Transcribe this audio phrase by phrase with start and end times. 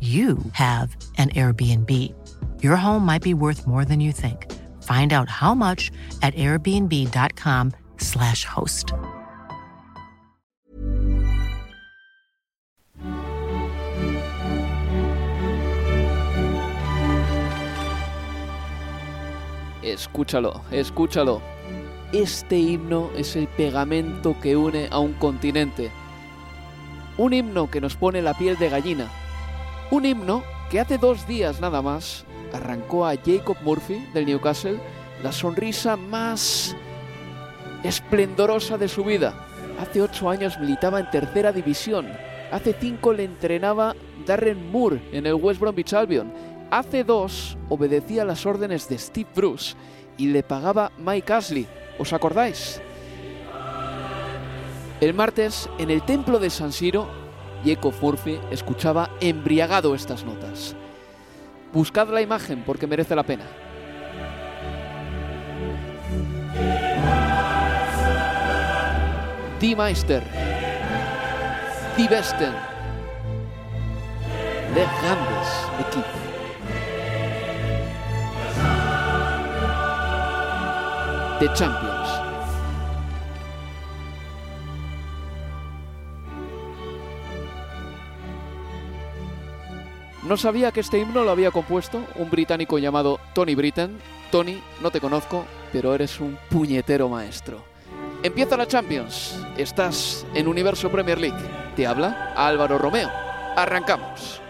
[0.00, 1.90] you have an Airbnb.
[2.62, 4.46] Your home might be worth more than you think.
[4.82, 5.90] Find out how much
[6.22, 8.94] at airbnb.com/slash host.
[19.82, 21.42] Escúchalo, escúchalo.
[22.12, 25.90] Este himno es el pegamento que une a un continente.
[27.18, 29.10] Un himno que nos pone la piel de gallina
[29.90, 34.78] un himno que hace dos días nada más arrancó a Jacob Murphy del Newcastle
[35.22, 36.76] la sonrisa más
[37.82, 39.34] esplendorosa de su vida.
[39.80, 42.08] Hace ocho años militaba en tercera división.
[42.52, 43.94] Hace cinco le entrenaba
[44.26, 46.32] Darren Moore en el West Bromwich Albion.
[46.70, 49.74] Hace dos obedecía las órdenes de Steve Bruce
[50.16, 51.66] y le pagaba Mike Ashley.
[51.98, 52.80] ¿Os acordáis?
[55.00, 57.08] El martes, en el templo de San Siro,
[57.64, 60.74] Jacob Murphy escuchaba embriagado estas notas.
[61.72, 63.44] Buscad la imagen porque merece la pena.
[69.60, 70.22] Die Meister,
[71.96, 72.52] Die Besten,
[74.74, 75.48] de grandes
[75.80, 76.20] equipos.
[81.40, 81.89] The Champions.
[90.30, 93.98] No sabía que este himno lo había compuesto un británico llamado Tony Britten.
[94.30, 97.64] Tony, no te conozco, pero eres un puñetero maestro.
[98.22, 99.44] Empieza la Champions.
[99.56, 101.36] Estás en Universo Premier League.
[101.74, 103.10] Te habla Álvaro Romeo.
[103.56, 104.40] Arrancamos.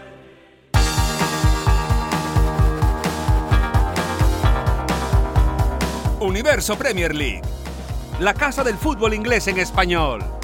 [6.20, 7.41] Universo Premier League.
[8.20, 10.39] La casa del fútbol inglés en español.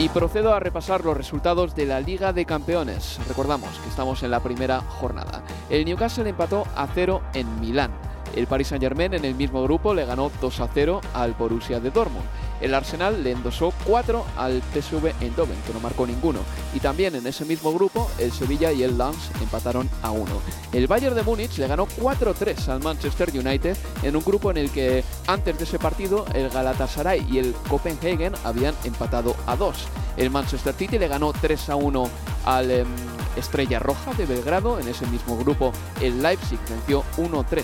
[0.00, 3.18] Y procedo a repasar los resultados de la Liga de Campeones.
[3.26, 5.42] Recordamos que estamos en la primera jornada.
[5.70, 7.90] El Newcastle empató a cero en Milán.
[8.36, 11.90] El Paris Saint-Germain en el mismo grupo le ganó 2 a 0 al Borussia de
[11.90, 12.24] Dortmund.
[12.60, 16.40] El Arsenal le endosó 4 al PSV Eindhoven, que no marcó ninguno.
[16.74, 20.26] Y también en ese mismo grupo, el Sevilla y el Lens empataron a 1.
[20.72, 24.70] El Bayern de Múnich le ganó 4-3 al Manchester United en un grupo en el
[24.70, 29.76] que antes de ese partido el Galatasaray y el Copenhagen habían empatado a 2.
[30.16, 32.10] El Manchester City le ganó 3 a 1
[32.44, 32.88] al em,
[33.36, 34.78] Estrella Roja de Belgrado.
[34.78, 37.62] En ese mismo grupo el Leipzig venció 1-3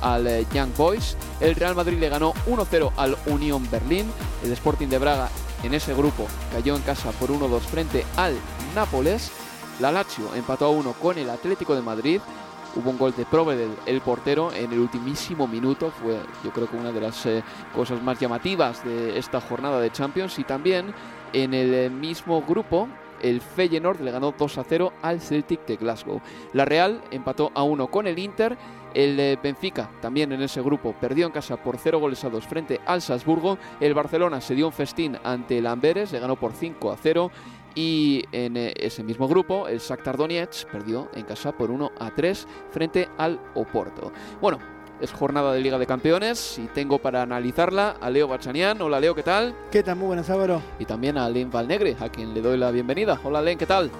[0.00, 1.16] al eh, Young Boys.
[1.40, 4.06] El Real Madrid le ganó 1-0 al Unión Berlín.
[4.42, 5.28] El Sporting de Braga
[5.62, 8.34] en ese grupo cayó en casa por 1-2 frente al
[8.74, 9.32] Nápoles.
[9.80, 12.20] La Lazio empató a 1 con el Atlético de Madrid.
[12.74, 15.90] Hubo un gol de Provedel, el portero, en el ultimísimo minuto.
[15.90, 17.42] Fue, yo creo que una de las eh,
[17.74, 20.38] cosas más llamativas de esta jornada de Champions.
[20.38, 20.94] Y también
[21.32, 22.88] en el eh, mismo grupo,
[23.22, 26.20] el Feyenoord le ganó 2 0 al Celtic de Glasgow.
[26.52, 28.56] La Real empató a 1 con el Inter
[28.96, 32.80] el Benfica, también en ese grupo, perdió en casa por 0 goles a 2 frente
[32.86, 33.58] al Salzburgo.
[33.78, 37.30] El Barcelona se dio un festín ante el Amberes, le ganó por 5 a 0.
[37.74, 42.14] Y en eh, ese mismo grupo, el Shakhtar Donetsk perdió en casa por 1 a
[42.14, 44.12] 3 frente al Oporto.
[44.40, 44.58] Bueno,
[44.98, 48.80] es jornada de Liga de Campeones y tengo para analizarla a Leo Bachanian.
[48.80, 49.54] Hola Leo, ¿qué tal?
[49.70, 49.96] ¿Qué tal?
[49.96, 50.62] Muy buenas, Álvaro.
[50.78, 53.20] Y también a Len Valnegre, a quien le doy la bienvenida.
[53.22, 53.90] Hola Len, ¿qué tal?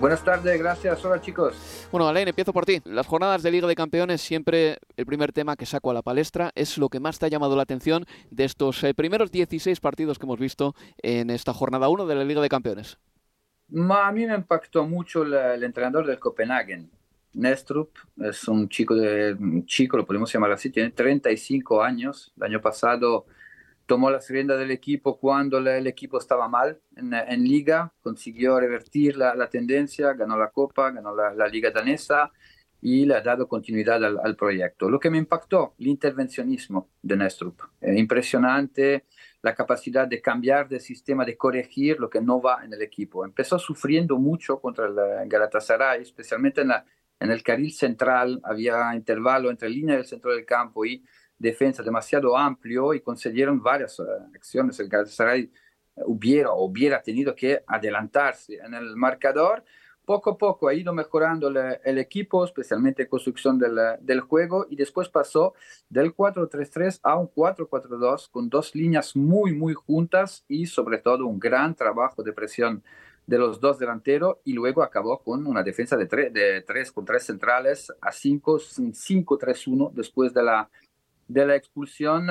[0.00, 1.04] Buenas tardes, gracias.
[1.04, 1.88] Hola chicos.
[1.92, 2.80] Bueno, Alain, empiezo por ti.
[2.84, 6.50] Las jornadas de Liga de Campeones, siempre el primer tema que saco a la palestra
[6.54, 10.18] es lo que más te ha llamado la atención de estos eh, primeros 16 partidos
[10.18, 12.98] que hemos visto en esta jornada 1 de la Liga de Campeones.
[13.90, 16.90] a mí me impactó mucho el, entrenador del Copenhagen.
[17.34, 22.32] Nestrup es un chico, de, un chico, lo podemos llamar así, tiene 35 años.
[22.36, 23.26] El año pasado
[23.92, 29.50] tomó las riendas del equipo cuando el equipo estaba mal en, liga, consiguió revertir la,
[29.50, 32.32] tendencia, ganó la Copa, ganó la, liga danesa
[32.80, 34.88] y le ha dado continuidad al, proyecto.
[34.88, 37.60] Lo que me impactó, el intervencionismo de Nestrup.
[37.82, 39.04] impresionante
[39.42, 43.26] la capacidad de cambiar de sistema, de corregir lo que no va en el equipo.
[43.26, 46.86] Empezó sufriendo mucho contra el Galatasaray, especialmente en, la,
[47.20, 51.04] en el carril central, había intervalo entre línea del centro del campo y
[51.42, 54.04] defensa demasiado amplio y consiguieron varias uh,
[54.34, 54.78] acciones.
[54.80, 55.50] El Galatasaray
[56.06, 59.64] hubiera, hubiera tenido que adelantarse en el marcador.
[60.04, 64.66] Poco a poco ha ido mejorando el, el equipo, especialmente en construcción del, del, juego,
[64.68, 65.54] y después pasó
[65.88, 71.38] del 4-3-3 a un 4-4-2 con dos líneas muy, muy juntas y sobre todo un
[71.38, 72.82] gran trabajo de presión
[73.26, 77.24] de los dos delanteros y luego acabó con una defensa de, de tres con tres
[77.24, 80.68] centrales a 5, 5-3-1 después de la
[81.32, 82.26] de la expulsión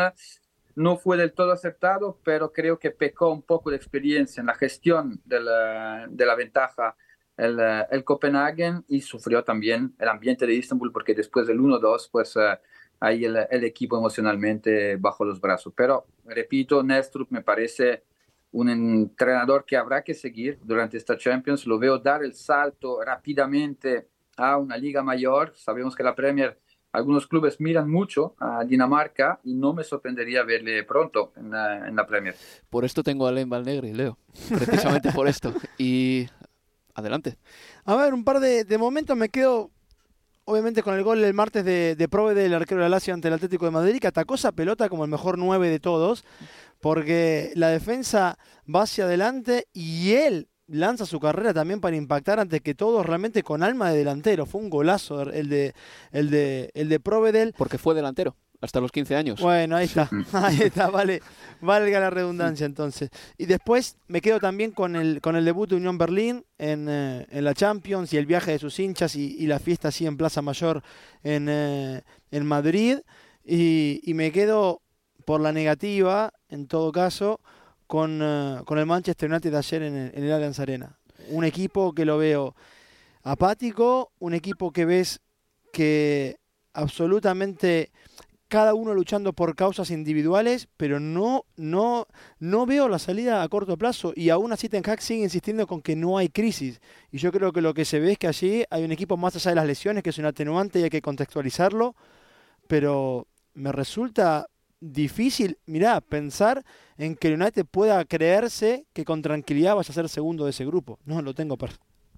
[0.75, 4.55] no fue del todo acertado, pero creo que pecó un poco de experiencia en la
[4.55, 6.95] gestión de la, de la ventaja
[7.37, 7.59] el,
[7.89, 12.57] el, Copenhagen y sufrió también el ambiente de Istanbul porque después del 1-2, pues uh,
[12.99, 15.73] ahí el, el, equipo emocionalmente bajo los brazos.
[15.75, 18.03] Pero, repito, Nestrup me parece
[18.51, 21.65] un entrenador que habrá que seguir durante esta Champions.
[21.65, 24.07] Lo veo dar el salto rápidamente
[24.37, 25.53] a una liga mayor.
[25.55, 26.59] Sabemos que la Premier
[26.91, 32.35] algunos clubes miran mucho a Dinamarca y no me sorprendería verle pronto en la, Premier.
[32.69, 34.17] Por esto tengo a Len Valnegri, Leo.
[34.49, 35.53] Precisamente por esto.
[35.77, 36.27] Y
[36.93, 37.37] adelante.
[37.85, 39.71] A ver, un par de, momentos me quedo
[40.45, 43.29] obviamente con el gol el martes de, de Prove del arquero de la Lazio ante
[43.29, 46.25] el Atlético de Madrid, que atacó esa pelota como el mejor 9 de todos,
[46.81, 48.37] porque la defensa
[48.73, 53.43] va hacia adelante y él lanza su carrera también para impactar antes que todo realmente
[53.43, 54.45] con alma de delantero.
[54.45, 55.73] Fue un golazo el de
[56.11, 57.53] el de el de Provedel.
[57.57, 59.41] Porque fue delantero hasta los 15 años.
[59.41, 60.07] Bueno, ahí está.
[60.33, 61.21] Ahí está, vale.
[61.61, 63.09] Valga la redundancia entonces.
[63.37, 67.25] Y después me quedo también con el con el debut de Unión Berlín en, eh,
[67.29, 70.41] en la Champions y el viaje de sus hinchas y, la fiesta así en Plaza
[70.41, 70.83] Mayor
[71.23, 72.99] en, eh, en Madrid.
[73.43, 74.81] Y, y me quedo
[75.25, 77.39] por la negativa, en todo caso,
[77.91, 80.97] con, eh, con el Manchester United ayer en el, en el Allianz Arena.
[81.27, 82.55] Un equipo que lo veo
[83.21, 85.19] apático, un equipo que ves
[85.73, 86.37] que
[86.71, 87.91] absolutamente
[88.47, 92.07] cada uno luchando por causas individuales, pero no, no,
[92.39, 95.81] no veo la salida a corto plazo y aún así Ten Hag sigue insistiendo con
[95.81, 96.79] que no hay crisis.
[97.11, 99.35] Y yo creo que lo que se ve es que allí hay un equipo más
[99.35, 101.93] allá de las lesiones, que es un atenuante y hay que contextualizarlo,
[102.69, 104.47] pero me resulta
[104.81, 106.65] difícil, mirá, pensar
[106.97, 110.65] en que el United pueda creerse que con tranquilidad vaya a ser segundo de ese
[110.65, 110.99] grupo.
[111.05, 111.73] No lo tengo para,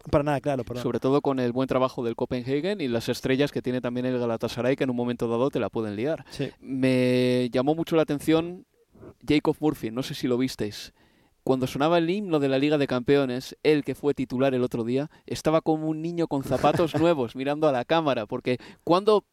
[0.10, 0.64] para nada claro.
[0.82, 4.18] Sobre todo con el buen trabajo del Copenhagen y las estrellas que tiene también el
[4.18, 6.26] Galatasaray, que en un momento dado te la pueden liar.
[6.60, 8.66] Me llamó mucho la atención
[9.28, 10.94] Jacob Murphy, no sé si lo visteis.
[11.44, 14.86] Cuando sonaba el himno de la Liga de Campeones, él que fue titular el otro
[14.86, 19.26] día, estaba como un niño con zapatos nuevos mirando a la cámara, porque cuando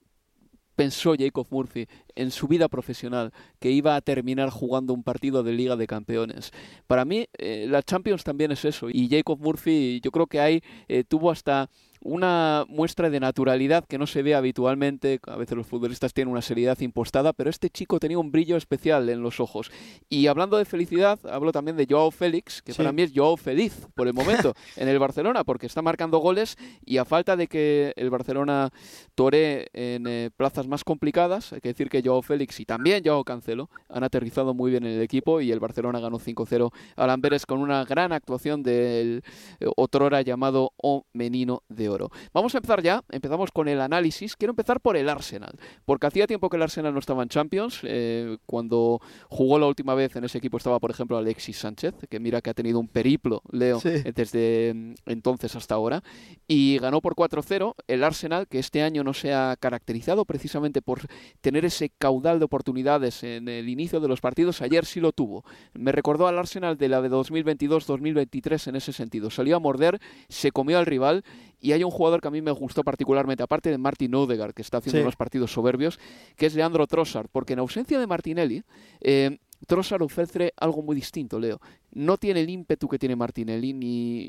[0.77, 5.53] pensó Jacob Murphy en su vida profesional que iba a terminar jugando un partido de
[5.53, 6.53] Liga de Campeones.
[6.87, 8.89] Para mí, eh, la Champions también es eso.
[8.91, 11.69] Y Jacob Murphy, yo creo que ahí eh, tuvo hasta
[12.03, 15.21] una muestra de naturalidad que no se ve habitualmente.
[15.27, 19.09] A veces los futbolistas tienen una seriedad impostada, pero este chico tenía un brillo especial
[19.09, 19.71] en los ojos.
[20.09, 23.87] Y hablando de felicidad, hablo también de Joao Félix, que para mí es Joao feliz
[23.95, 27.93] por el momento en el Barcelona, porque está marcando goles y a falta de que
[27.97, 28.71] el Barcelona
[29.15, 33.25] tore en eh, plazas más complicadas, hay que decir que Joao Félix y también Joao
[33.25, 37.45] Cancelo han aterrizado muy bien en el equipo y el Barcelona ganó 5-0 a Lamberes
[37.45, 39.23] con una gran actuación del
[39.61, 42.11] eh, otrora llamado O Menino de oro.
[42.33, 44.37] Vamos a empezar ya, empezamos con el análisis.
[44.37, 45.53] Quiero empezar por el Arsenal,
[45.85, 47.81] porque hacía tiempo que el Arsenal no estaba en Champions.
[47.83, 52.21] Eh, cuando jugó la última vez en ese equipo estaba, por ejemplo, Alexis Sánchez, que
[52.21, 56.03] mira que ha tenido un periplo, Leo, eh, desde mm, entonces hasta ahora,
[56.47, 57.75] y ganó por 4-0.
[57.87, 61.01] El Arsenal, que este año no se ha caracterizado precisamente por
[61.41, 65.45] tener ese caudal de oportunidades en el inicio de los partidos, ayer sí lo tuvo.
[65.75, 69.31] Me recordó al Arsenal de la de 2022-2023 en ese sentido.
[69.31, 71.25] Salió a morder, se comió al rival
[71.61, 74.63] y hay un jugador que a mí me gustó particularmente, aparte de Martin Odegaard, que
[74.63, 75.99] está haciendo unos partidos soberbios,
[76.37, 78.63] que es Leandro Trossard, porque en ausencia de Martinelli,
[79.01, 81.61] eh, Trossard ofrece algo muy distinto, Leo.
[81.93, 84.29] No tiene el ímpetu que tiene Martinelli, ni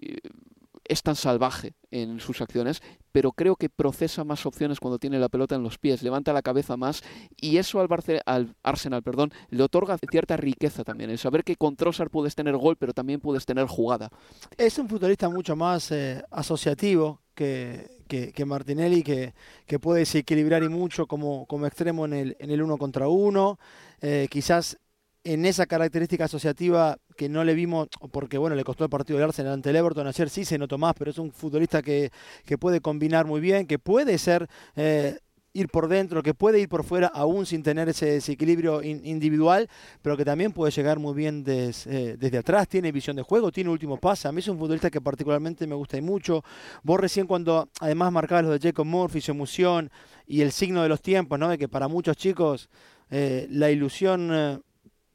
[0.91, 5.29] es tan salvaje en sus acciones, pero creo que procesa más opciones cuando tiene la
[5.29, 7.03] pelota en los pies, levanta la cabeza más
[7.39, 7.87] y eso al,
[8.25, 12.57] al Arsenal perdón, le otorga cierta riqueza también, el saber que con Trossard puedes tener
[12.57, 14.09] gol, pero también puedes tener jugada.
[14.57, 19.33] Es un futbolista mucho más eh, asociativo que, que, Martinelli, que,
[19.65, 23.59] que puede desequilibrar y mucho como, extremo en el, en el uno contra uno.
[24.01, 24.77] Eh, quizás
[25.23, 29.29] en esa característica asociativa que no le vimos, porque bueno, le costó el partido del
[29.29, 32.11] Arsenal ante el Everton, ayer sí se notó más, pero es un futbolista que,
[32.45, 34.47] que puede combinar muy bien, que puede ser...
[34.75, 35.17] Eh,
[35.53, 39.69] ir por dentro, que puede ir por fuera aún sin tener ese desequilibrio individual,
[40.01, 43.69] pero que también puede llegar muy bien eh, desde atrás, tiene visión de juego, tiene
[43.69, 44.27] último pase.
[44.27, 46.43] A mí es un futbolista que particularmente me gusta y mucho.
[46.83, 49.91] Vos recién cuando además marcabas lo de Jacob Murphy, su emoción
[50.25, 51.49] y el signo de los tiempos, ¿no?
[51.49, 52.69] de que para muchos chicos
[53.09, 54.63] eh, la ilusión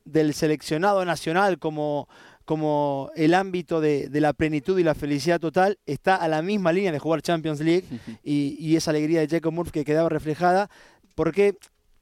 [0.05, 2.09] del seleccionado nacional como,
[2.47, 6.93] como el ámbito de, la plenitud y la felicidad total está a la misma línea
[6.93, 7.85] de jugar Champions League
[8.25, 10.71] y, esa alegría de Jacob Murphy que quedaba reflejada,
[11.17, 11.57] porque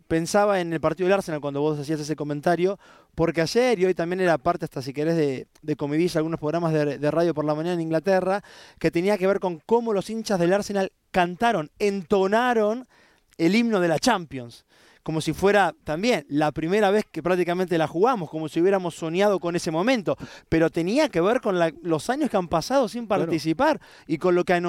[0.06, 2.78] pensaba en el partido del Arsenal cuando vos hacías ese comentario,
[3.14, 6.74] porque ayer y hoy también era parte, hasta si querés, de, de comidilla, algunos programas
[6.74, 8.44] de, de, radio por la mañana en Inglaterra,
[8.78, 12.86] que tenía que ver con cómo los hinchas del Arsenal cantaron, entonaron
[13.38, 14.66] el himno de la Champions
[15.04, 19.38] como si fuera también la primera vez que prácticamente la jugamos, como si hubiéramos soñado
[19.38, 20.16] con ese momento,
[20.48, 24.44] pero tenía que ver con los años que han pasado sin participar y con lo
[24.44, 24.60] que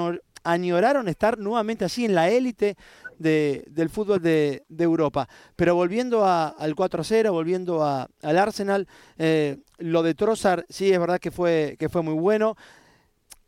[0.44, 2.76] añoraron estar nuevamente así en la élite
[3.18, 5.26] del fútbol de, Europa.
[5.56, 11.30] Pero volviendo al 4-0, volviendo al Arsenal, eh, lo de Trossard sí es verdad que
[11.30, 12.56] fue, que fue muy bueno.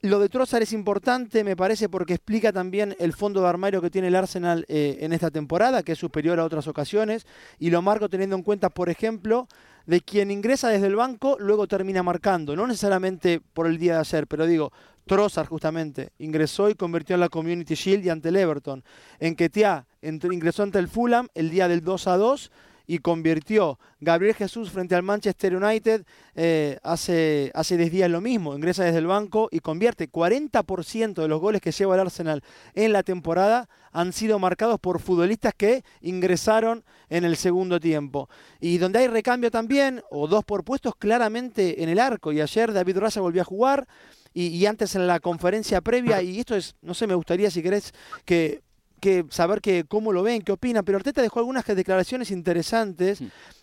[0.00, 3.90] Lo de Trossard es importante, me parece, porque explica también el fondo de armario que
[3.90, 7.26] tiene el Arsenal eh, en esta temporada, que es superior a otras ocasiones,
[7.58, 9.48] y lo marco teniendo en cuenta, por ejemplo,
[9.86, 14.00] de quien ingresa desde el banco, luego termina marcando, no necesariamente por el día de
[14.00, 14.72] ayer, pero digo,
[15.04, 18.84] Trossard justamente ingresó y convirtió en la Community Shield y ante el Everton.
[19.18, 22.52] En Ketia ingresó ante el Fulham el día del 2 a 2
[22.88, 26.04] y convirtió Gabriel Jesús frente al Manchester United
[26.34, 31.28] eh, hace, hace 10 días lo mismo, ingresa desde el banco y convierte 40% de
[31.28, 32.42] los goles que lleva el Arsenal
[32.74, 38.28] en la temporada han sido marcados por futbolistas que ingresaron en el segundo tiempo.
[38.58, 42.32] Y donde hay recambio también, o dos por puestos, claramente en el arco.
[42.32, 43.88] Y ayer David Raya volvió a jugar.
[44.34, 47.62] Y, y, antes en la conferencia previa, y esto es, no sé, me gustaría si
[47.62, 47.92] querés
[48.24, 48.60] que
[48.98, 53.20] que saber que, cómo lo ven, qué opinan, pero Arteta dejó algunas declaraciones interesantes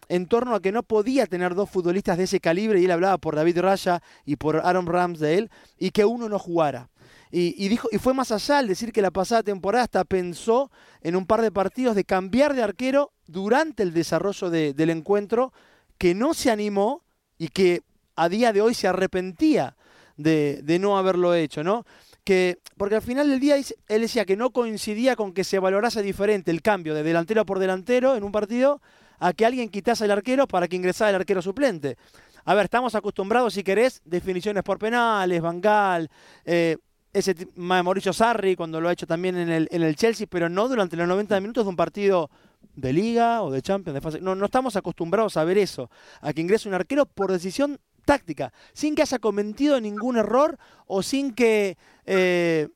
[0.07, 3.17] en torno a que no podía tener dos futbolistas de ese calibre, y él hablaba
[3.17, 6.89] por David Raya y por Aaron Ramsdale, y que uno no jugara.
[7.31, 11.17] Y, dijo, y fue más allá al decir que la pasada temporada hasta pensó en
[11.17, 15.51] un par de partidos de cambiar de arquero durante el desarrollo del encuentro,
[15.97, 17.03] que no se animó
[17.37, 17.81] y que
[18.15, 19.75] a día de hoy se arrepentía
[20.15, 21.85] de, de no haberlo hecho, ¿no?
[22.25, 26.01] Que, porque al final del día él decía que no coincidía con que se valorase
[26.01, 28.81] diferente el cambio de delantero por delantero en un partido
[29.19, 31.97] a que alguien quitase el arquero para que ingresara el arquero suplente.
[32.43, 36.09] A ver, estamos acostumbrados, si querés, definiciones por penales, Bangal,
[36.43, 36.77] eh,
[37.13, 40.67] ese Mauricio Sarri cuando lo ha hecho también en el, en el Chelsea, pero no
[40.67, 42.29] durante los 90 minutos de un partido
[42.75, 43.93] de liga o de Champions.
[43.93, 44.19] De fase.
[44.19, 45.89] No, no estamos acostumbrados a ver eso,
[46.21, 51.01] a que ingrese un arquero por decisión táctica, sin que haya cometido ningún error o
[51.01, 52.67] sin que eh,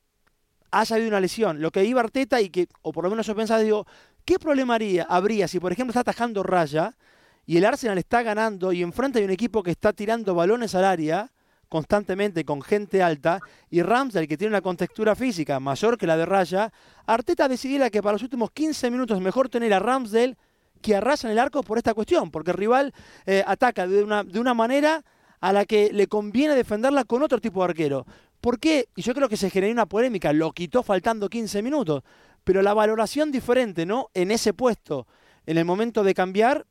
[0.71, 1.61] haya habido una lesión.
[1.61, 3.85] Lo que iba Arteta y que, o por lo menos yo pensaba, digo,
[4.25, 6.95] ¿qué problema habría si, por ejemplo, está atajando raya
[7.45, 10.85] y el Arsenal está ganando y enfrente hay un equipo que está tirando balones al
[10.85, 11.31] área
[11.69, 16.25] constantemente con gente alta y Ramsdale que tiene una contextura física mayor que la de
[16.25, 16.73] Raya,
[17.05, 20.35] Arteta decidiera que para los últimos 15 minutos mejor tener a Ramsdale
[20.81, 22.93] que a en el arco por esta cuestión, porque el rival
[23.25, 25.03] eh, ataca de una, de una manera
[25.41, 28.05] a la que le conviene defenderla con otro tipo de arquero.
[28.41, 28.87] ¿Por qué?
[28.95, 32.03] Y yo creo que se generó una polémica, lo quitó faltando 15 minutos,
[32.43, 34.09] pero la valoración diferente, ¿no?
[34.13, 35.07] En ese puesto,
[35.45, 36.65] en el momento de cambiar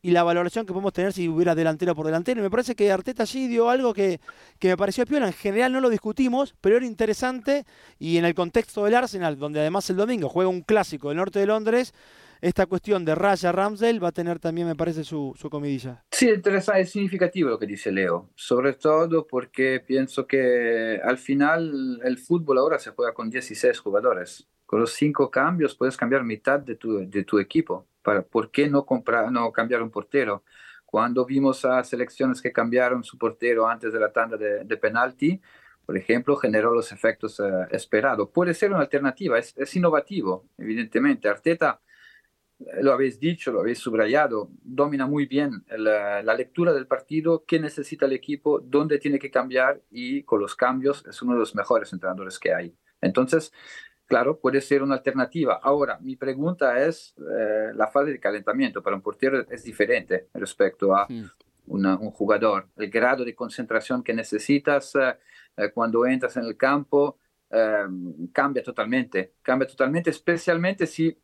[0.00, 2.40] y la valoración que podemos tener si hubiera delantero por delantero.
[2.40, 4.20] Y me parece que Arteta allí dio algo que,
[4.58, 5.28] que me pareció piola.
[5.28, 7.64] En general no lo discutimos, pero era interesante
[7.98, 11.38] y en el contexto del Arsenal, donde además el domingo juega un clásico del norte
[11.38, 11.94] de Londres,
[12.42, 16.04] esta cuestión de Raya Ramsdale va a tener también, me parece, su, su comidilla.
[16.10, 22.18] Sí, es significativo lo que dice Leo, sobre todo porque pienso que al final el
[22.18, 24.48] fútbol ahora se juega con 16 jugadores.
[24.66, 27.86] Con los cinco cambios puedes cambiar mitad de tu, de tu equipo.
[28.02, 30.42] Para, ¿Por qué no, comprar, no cambiar un portero?
[30.84, 35.40] Cuando vimos a selecciones que cambiaron su portero antes de la tanda de, de penalti,
[35.86, 38.30] por ejemplo, generó los efectos eh, esperados.
[38.30, 41.28] Puede ser una alternativa, es, es innovativo, evidentemente.
[41.28, 41.80] Arteta
[42.80, 48.06] lo habéis dicho, lo habéis subrayado, domina muy bien la, lectura del partido, qué necesita
[48.06, 51.92] el equipo, dónde tiene que cambiar y con los cambios es uno de los mejores
[51.92, 52.74] entrenadores que hay.
[53.00, 53.52] Entonces,
[54.06, 55.60] claro, puede ser una alternativa.
[55.62, 60.94] Ahora, mi pregunta es, eh, la fase de calentamiento para un portero es diferente respecto
[60.94, 61.06] a
[61.66, 62.68] un jugador.
[62.76, 65.16] El grado de concentración que necesitas eh,
[65.56, 67.18] eh, cuando entras en el campo
[68.32, 71.14] cambia totalmente, cambia totalmente, especialmente si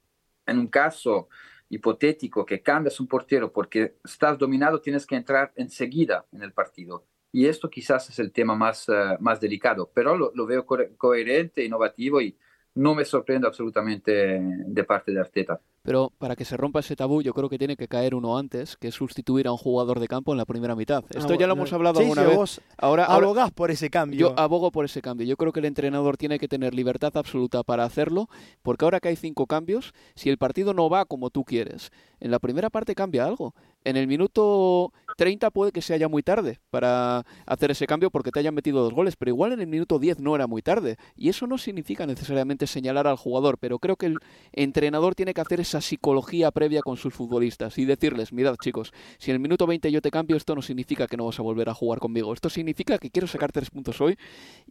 [0.49, 1.29] en un caso
[1.69, 7.05] hipotético que cambias un portero porque estás dominado, tienes que entrar enseguida en el partido.
[7.31, 11.65] Y esto quizás es el tema más, eh, más delicado, pero lo, lo veo coherente,
[11.65, 12.37] innovativo y
[12.75, 15.61] no me sorprende absolutamente de parte de Arteta.
[15.89, 18.77] Pero para que se rompa ese tabú, yo creo que tiene que caer uno antes,
[18.77, 21.03] que es sustituir a un jugador de campo en la primera mitad.
[21.03, 22.61] Ah, Esto ya lo hemos hablado alguna vez.
[22.77, 24.21] ahora abogás por ese cambio.
[24.21, 25.27] Yo abogo por ese cambio.
[25.27, 28.29] Yo creo que el entrenador tiene que tener libertad absoluta para hacerlo,
[28.61, 31.91] porque ahora que hay cinco cambios, si el partido no va como tú quieres,
[32.21, 33.55] en la primera parte cambia algo.
[33.85, 38.31] En el minuto 30 puede que sea ya muy tarde para hacer ese cambio porque
[38.31, 40.97] te hayan metido dos goles, pero igual en el minuto 10 no era muy tarde.
[41.17, 44.19] Y eso no significa necesariamente señalar al jugador, pero creo que el
[44.53, 49.31] entrenador tiene que hacer esa psicología previa con sus futbolistas y decirles, mirad chicos, si
[49.31, 51.69] en el minuto 20 yo te cambio, esto no significa que no vas a volver
[51.69, 54.17] a jugar conmigo, esto significa que quiero sacar tres puntos hoy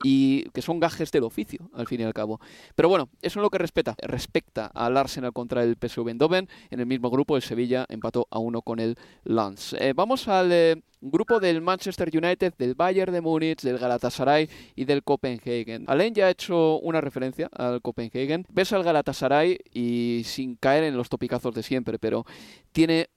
[0.04, 2.40] y que son gajes del oficio, al fin y al cabo.
[2.76, 6.80] Pero bueno, eso es lo que respeta, respecta al Arsenal contra el PSV Eindhoven, en
[6.80, 9.74] el mismo grupo el Sevilla empató a uno con el Lens.
[9.80, 10.52] Eh, vamos al...
[10.52, 15.86] Eh, grupo del Manchester United, del Bayern de Múnich, del Galatasaray y del Copenhagen.
[15.88, 18.46] Alain ya ha hecho una referencia al Copenhagen.
[18.50, 22.25] Ves al Galatasaray y sin caer en los topicazos de siempre, pero
[22.72, 23.10] tiene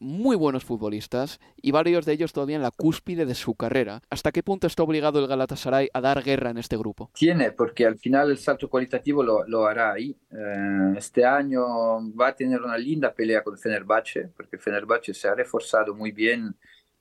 [0.00, 4.00] muy buenos futbolistas y varios de ellos todavía en la cúspide de su carrera.
[4.08, 7.10] ¿Hasta qué punto está obligado el Galatasaray a dar guerra en este grupo?
[7.14, 10.16] Tiene, porque al final el salto cualitativo lo, lo hará ahí.
[10.30, 11.62] Eh, este año
[12.16, 16.56] va a tener una linda pelea con Fenerbahce, porque Fenerbahce se ha reforzado muy bien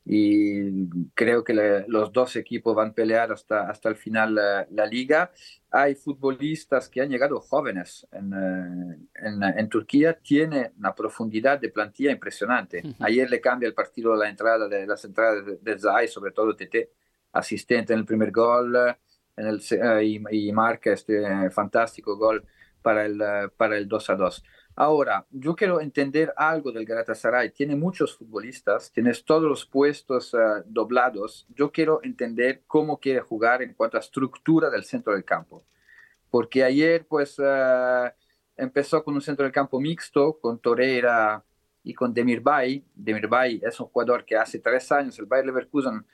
[0.06, 5.32] y creo que los dos equipos van a pelear hasta, hasta el final la, liga.
[5.70, 11.70] Hay futbolistas que han llegado jóvenes en, eh, en, en, Turquía, tiene una profundidad de
[11.70, 12.82] plantilla impresionante.
[13.00, 16.56] Ayer le cambia el partido la entrada de las entradas de, de Zay, sobre todo
[16.56, 16.90] TT,
[17.34, 18.76] asistente en el primer gol
[19.38, 22.44] en el, eh, y, y, marca este fantástico gol
[22.82, 23.22] para el,
[23.56, 24.44] para el 2 a 2.
[24.82, 27.52] Ahora, yo quiero entender algo del Galatasaray.
[27.52, 31.46] Tiene muchos futbolistas, tienes todos los puestos uh, doblados.
[31.54, 35.66] Yo quiero entender cómo quiere jugar en cuanto a estructura del centro del campo.
[36.30, 38.10] Porque ayer, pues, uh,
[38.56, 41.44] empezó con un centro del campo mixto, con Torreira
[41.84, 42.86] y con Demirbay.
[42.96, 46.06] Demirbay es un jugador que hace tres años el Bayer Leverkusen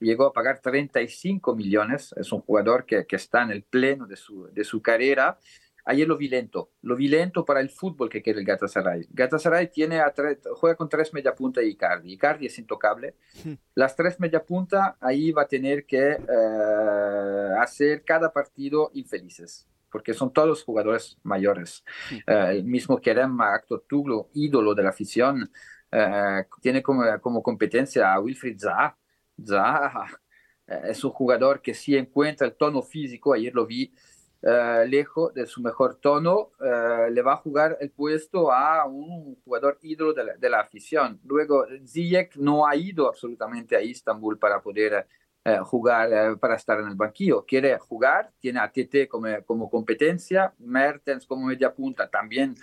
[0.00, 2.14] llegó a pagar 35 millones.
[2.16, 5.38] Es un jugador que, que está en el pleno de su, de su carrera
[5.86, 9.06] Ayer lo vi lento, lo vi lento para el fútbol que quiere el Galatasaray.
[9.10, 10.00] Galatasaray tiene
[10.54, 12.12] juega con tres media punta y Icardi.
[12.14, 13.16] Icardi es intocable.
[13.44, 13.52] Hmm.
[13.74, 20.14] Las tres media punta ahí va a tener que eh, hacer cada partido infelices porque
[20.14, 21.84] son todos jugadores mayores.
[22.10, 22.16] Hmm.
[22.26, 23.36] Eh, el mismo Kerem
[23.86, 25.50] Tuglo, ídolo de la afición,
[25.92, 28.96] eh, tiene como, como competencia a Wilfried Zaha.
[29.46, 30.06] Zaha
[30.66, 33.92] es un jugador que sí encuentra el tono físico, ayer lo vi,
[34.46, 39.36] eh, lejos de su mejor tono, eh, le va a jugar el puesto a un
[39.36, 41.18] jugador ídolo de la, afición.
[41.24, 45.06] Luego, Ziyech no ha ido absolutamente a Istanbul para poder
[45.46, 47.46] eh, jugar, para estar en el banquillo.
[47.46, 48.70] Quiere jugar, tiene a
[49.46, 52.54] como competencia, Mertens como media punta también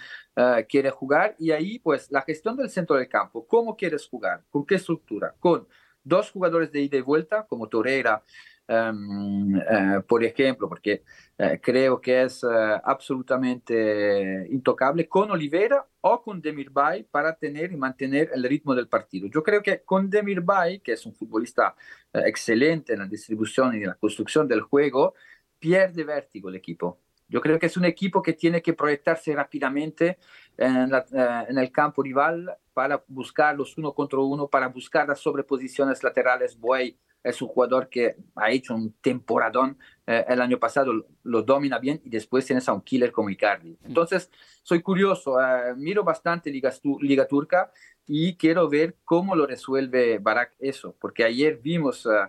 [0.70, 1.36] quiere jugar.
[1.40, 3.48] Y ahí, pues, la gestión del centro del campo.
[3.48, 4.44] ¿Cómo quieres jugar?
[4.52, 5.34] ¿Con qué estructura?
[5.40, 5.68] Con
[6.04, 8.24] dos jugadores de ida y vuelta, como Torreira,
[8.72, 11.04] em, por ejemplo, porque
[11.38, 12.48] eh, creo que es eh,
[12.84, 19.28] absolutamente intocable con Olivera o con Demirbay para tener y mantener el ritmo del partido.
[19.28, 21.76] Yo creo que con Demirbay, que es un futbolista
[22.14, 25.16] excelente en la distribución y en la construcción del juego,
[25.60, 27.00] pierde vértigo el equipo.
[27.28, 30.18] Yo creo que es un equipo que tiene que proyectarse rápidamente
[30.58, 36.04] en, en, el campo rival para buscar los uno contra uno, para buscar las sobreposiciones
[36.04, 36.60] laterales.
[36.60, 41.80] Boy es un jugador que ha hecho un temporadón eh, el año pasado, lo, domina
[41.80, 43.78] bien y después tienes a un killer como Icardi.
[43.84, 44.32] Entonces,
[44.64, 47.72] soy curioso, eh, miro bastante Liga, Liga, Turca
[48.08, 52.06] y quiero ver cómo lo resuelve Barak eso, porque ayer vimos...
[52.06, 52.28] Uh,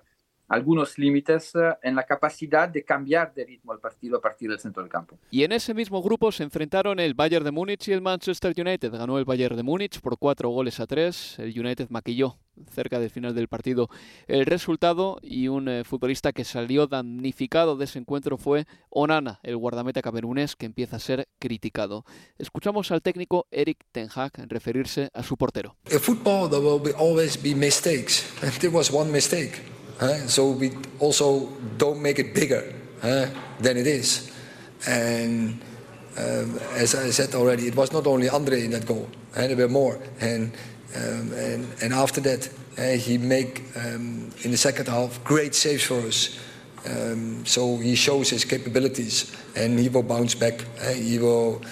[0.52, 4.58] algunos límites eh, en la capacidad de cambiar de ritmo al partido a partir del
[4.58, 5.18] centro del campo.
[5.30, 8.92] Y en ese mismo grupo se enfrentaron el Bayern de Múnich y el Manchester United.
[8.92, 11.38] Ganó el Bayern de Múnich por cuatro goles a tres.
[11.38, 12.36] El United maquilló
[12.70, 13.88] cerca del final del partido
[14.28, 19.56] el resultado y un eh, futbolista que salió damnificado de ese encuentro fue Onana, el
[19.56, 22.04] guardameta camerunés que empieza a ser criticado.
[22.36, 25.76] Escuchamos al técnico Eric Ten Hag referirse a su portero.
[25.90, 29.81] En fútbol there will always be mistakes and there was one mistake.
[30.02, 31.46] Uh, so we also
[31.78, 33.26] don't make it bigger uh,
[33.60, 34.32] than it is.
[34.88, 35.62] And
[36.18, 39.56] um, as I said already, it was not only Andre in that goal, uh, there
[39.56, 40.00] were more.
[40.20, 40.52] And,
[40.96, 42.50] um, and, and after that,
[42.98, 46.36] he make um, in the second half great saves for us.
[46.84, 50.64] Um, so he shows his capabilities, and he will bounce back.
[50.96, 51.62] he will,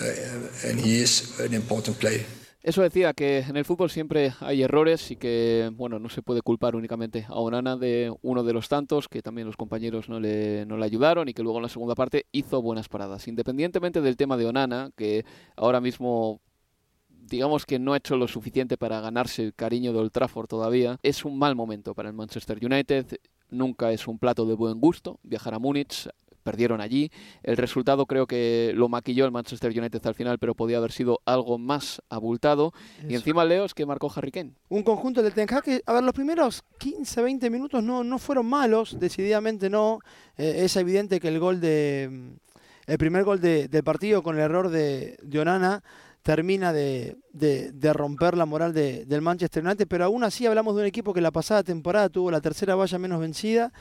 [0.00, 2.24] uh, and he is an important player.
[2.64, 6.40] Eso decía que en el fútbol siempre hay errores y que bueno no se puede
[6.40, 10.64] culpar únicamente a Onana de uno de los tantos que también los compañeros no le,
[10.64, 13.28] no le ayudaron y que luego en la segunda parte hizo buenas paradas.
[13.28, 16.40] Independientemente del tema de Onana, que ahora mismo
[17.10, 20.98] digamos que no ha hecho lo suficiente para ganarse el cariño de Old Trafford todavía,
[21.02, 23.18] es un mal momento para el Manchester United.
[23.50, 26.08] Nunca es un plato de buen gusto viajar a Múnich,
[26.44, 27.10] perdieron allí.
[27.42, 31.20] El resultado creo que lo maquilló el Manchester United al final, pero podía haber sido
[31.24, 32.72] algo más abultado.
[33.08, 34.52] Y encima Leo es que marcó Harry Kane.
[34.68, 38.18] Un conjunto del Ten Hag que, a ver, los primeros 15, 20 minutos no, no
[38.18, 39.98] fueron malos, decididamente no.
[40.36, 42.08] Eh, es evidente que el gol de...
[42.10, 42.28] Mm,
[42.86, 45.82] el primer gol de, del partido con el error de, de Onana
[46.22, 50.86] termina de, de, romper la moral del Manchester United, pero aún así hablamos de un
[50.86, 53.72] equipo que la pasada temporada tuvo la tercera valla menos vencida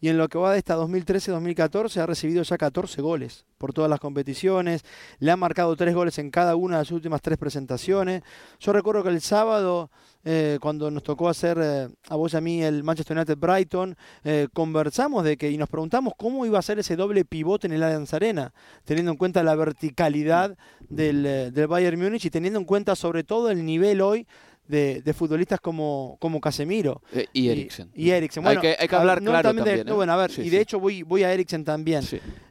[0.00, 3.88] y en lo que va de esta 2013-2014 ha recibido ya 14 goles por todas
[3.88, 4.84] las competiciones,
[5.18, 8.22] le han marcado 3 goles en cada una de las últimas 3 presentaciones.
[8.60, 9.90] Yo recuerdo que el sábado,
[10.24, 13.96] eh, cuando nos tocó hacer eh, a vos y a mí el Manchester United Brighton,
[14.24, 17.72] eh, conversamos de que y nos preguntamos cómo iba a ser ese doble pivote en
[17.72, 18.52] el Allianz Arena,
[18.84, 21.22] teniendo en cuenta la verticalidad del,
[21.54, 24.26] del Bayern Múnich y teniendo en cuenta sobre todo el nivel hoy
[24.68, 27.02] de, futbolistas como, como Casemiro.
[27.12, 27.90] Eh, y Eriksen.
[27.94, 28.42] Y, Eriksen.
[28.42, 29.88] Bueno, hay, que, hablar claro también.
[29.88, 29.92] ¿eh?
[29.92, 32.04] bueno, a ver, y de hecho voy, voy a Eriksen también.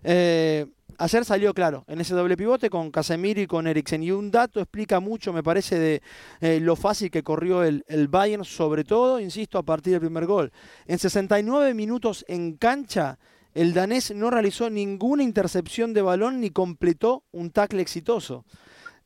[0.03, 0.65] Eh,
[0.97, 4.03] ayer salió claro en ese doble pivote con Casemiro y con Eriksen.
[4.03, 6.01] Y un dato explica mucho, me parece,
[6.39, 10.25] de lo fácil que corrió el, el, Bayern, sobre todo, insisto, a partir del primer
[10.25, 10.51] gol.
[10.85, 13.17] En 69 minutos en cancha,
[13.55, 18.45] el danés no realizó ninguna intercepción de balón ni completó un tackle exitoso.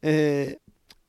[0.01, 0.57] Eh,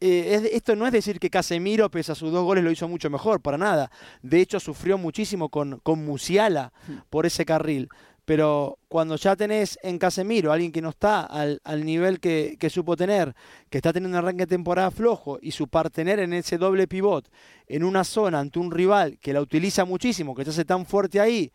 [0.01, 3.41] esto no es decir que Casemiro, pese a sus dos goles, lo hizo mucho mejor,
[3.41, 3.91] para nada.
[4.23, 6.73] De hecho, sufrió muchísimo con, con Musiala
[7.11, 7.89] por ese carril.
[8.31, 13.35] Pero cuando ya tenés en Casemiro alguien que no está al, nivel que, supo tener,
[13.69, 17.29] que está teniendo un arranque de temporada flojo y su partener en ese doble pivot
[17.67, 21.19] en una zona ante un rival que la utiliza muchísimo, que se hace tan fuerte
[21.19, 21.51] ahí,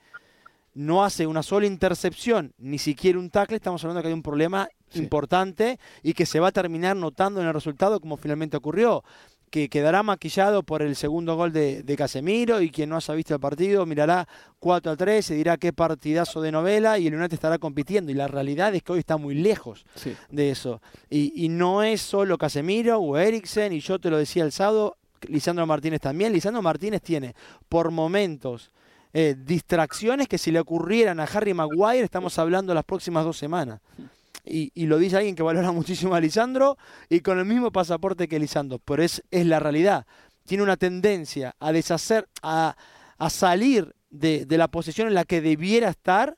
[0.73, 4.21] no hace una sola intercepción, ni siquiera un tackle, estamos hablando de que hay un
[4.21, 9.03] problema importante y que se va a terminar notando en el resultado como finalmente ocurrió
[9.49, 13.39] que quedará maquillado por el segundo gol de, Casemiro y quien no haya visto el
[13.39, 14.27] partido mirará
[14.59, 18.11] 4 a 3 y dirá qué partidazo de novela y el United estará compitiendo.
[18.11, 19.85] Y la realidad es que hoy está muy lejos
[20.29, 20.81] de eso.
[21.09, 24.97] Y, y, no es solo Casemiro o Eriksen y yo te lo decía el sábado
[25.21, 26.33] Lisandro Martínez también.
[26.33, 27.33] Lisandro Martínez tiene
[27.69, 28.71] por momentos
[29.13, 33.79] eh, distracciones que si le ocurrieran a Harry Maguire, estamos hablando las próximas dos semanas.
[34.45, 36.77] Y, lo dice alguien que valora muchísimo a Lisandro
[37.09, 40.05] y con el mismo pasaporte que Lisandro, pero es, es la realidad.
[40.45, 42.75] Tiene una tendencia a deshacer, a,
[43.29, 46.37] salir de, la posición en la que debiera estar,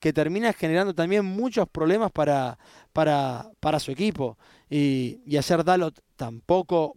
[0.00, 2.58] que termina generando también muchos problemas para,
[2.92, 4.38] para, para su equipo.
[4.70, 6.96] Y, y hacer Dalot tampoco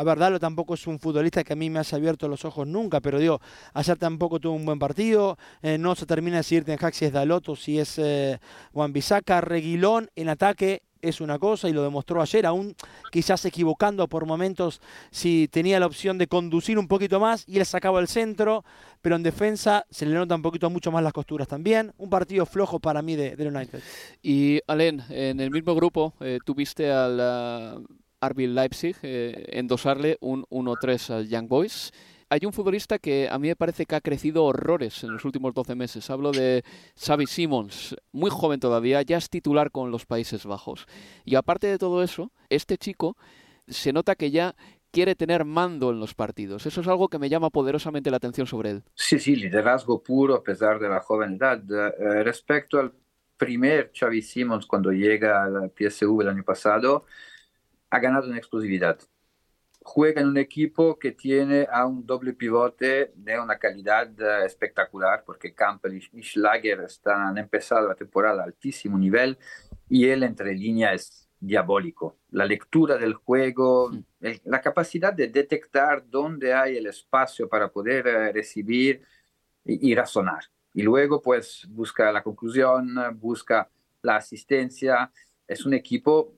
[0.00, 2.66] a ver, Dalo tampoco es un futbolista que a mí me haya abierto los ojos
[2.66, 3.38] nunca, pero digo,
[3.74, 7.04] ayer tampoco tuvo un buen partido, eh, no se termina de decidir Ten Hag si
[7.04, 8.40] es Daloto, si es eh,
[8.72, 12.74] Juan Bisaca, Reguilón en ataque es una cosa y lo demostró ayer, aún
[13.12, 17.66] quizás equivocando por momentos si tenía la opción de conducir un poquito más y él
[17.66, 18.64] sacaba el centro,
[19.02, 21.92] pero en defensa se le nota un poquito mucho más las costuras también.
[21.98, 23.82] Un partido flojo para mí de, United.
[24.22, 27.86] Y Alen, en el mismo grupo eh, tuviste al
[28.20, 31.92] RB Leipzig eh, endosarle un 1-3 al Young Boys.
[32.28, 35.52] Hay un futbolista que a mí me parece que ha crecido horrores en los últimos
[35.52, 36.10] 12 meses.
[36.10, 36.62] Hablo de
[36.96, 40.86] Xavi Simons, muy joven todavía, ya es titular con los Países Bajos.
[41.24, 43.16] Y aparte de todo eso, este chico
[43.66, 44.54] se nota que ya
[44.92, 46.66] quiere tener mando en los partidos.
[46.66, 48.82] Eso es algo que me llama poderosamente la atención sobre él.
[48.94, 51.62] Sí, sí, liderazgo puro a pesar de la joven edad.
[51.68, 52.92] Eh, respecto al
[53.36, 57.06] primer Xavi Simons cuando llega al PSV el año pasado,
[57.90, 58.98] ha ganado en explosividad.
[59.82, 65.24] Juega en un equipo que tiene a un doble pivote de una calidad eh, espectacular,
[65.24, 69.38] porque Campbell y Schlager están, han empezado la temporada a altísimo nivel
[69.88, 72.18] y él entre líneas es diabólico.
[72.30, 74.04] La lectura del juego, mm.
[74.44, 79.02] la capacidad de detectar dónde hay el espacio para poder eh, recibir
[79.64, 80.44] y, y razonar.
[80.74, 83.68] Y luego pues busca la conclusión, busca
[84.02, 85.10] la asistencia
[85.50, 86.34] es un equipo,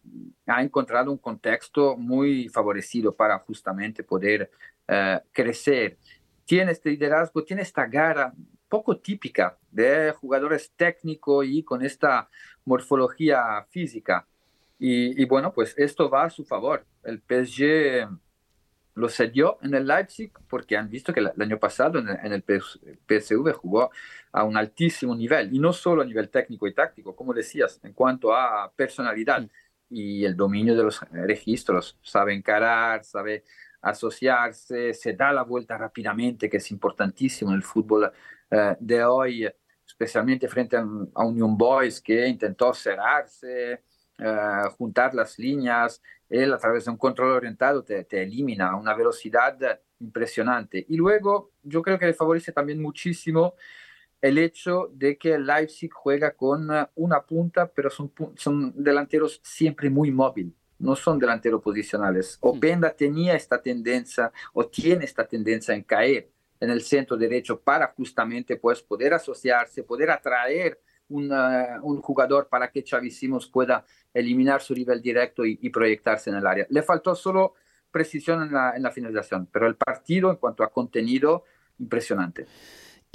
[0.46, 4.50] ha encontrado un contexto muy favorecido para justamente poder
[4.88, 5.98] uh, crecer.
[6.46, 8.32] Tiene este liderazgo, tiene esta gara
[8.70, 12.30] poco típica de jugadores técnicos y con esta
[12.64, 14.26] morfología física.
[14.78, 16.84] Y, bueno, pues esto va a su favor.
[17.04, 18.08] El PSG
[18.94, 23.52] lo cedió en el Leipzig porque han visto que el, año pasado en el, PSV
[23.52, 23.90] jugó
[24.32, 27.92] a un altísimo nivel y no solo a nivel técnico y táctico, como decías, en
[27.92, 29.46] cuanto a personalidad.
[29.94, 31.98] y el dominio de los registros.
[32.02, 33.44] Sabe encarar, sabe
[33.82, 38.10] asociarse, se da la vuelta rápidamente, que es importantísimo en el fútbol
[38.50, 39.48] eh, de hoy,
[39.86, 43.82] especialmente frente a, a Union Boys que intentó cerrarse,
[44.18, 46.00] eh, juntar las líneas.
[46.32, 49.56] Él a través de un control orientado te, te elimina a una velocidad
[50.00, 50.84] impresionante.
[50.88, 53.54] Y luego yo creo que le favorece también muchísimo
[54.20, 60.10] el hecho de que Leipzig juega con una punta, pero son, son delanteros siempre muy
[60.10, 62.38] móviles no son delanteros posicionales.
[62.42, 62.46] Mm.
[62.48, 66.28] Openda tenía esta tendencia o tiene esta tendencia en caer
[66.60, 72.82] en el centro derecho para justamente pues, poder asociarse, poder atraer un jugador para que
[72.82, 73.84] Xavi Simons pueda
[74.14, 76.66] eliminar su nivel directo y, proyectarse en el área.
[76.68, 77.54] Le faltó solo
[77.90, 81.44] precisión en la, en la finalización, pero el partido en cuanto a contenido,
[81.78, 82.46] impresionante.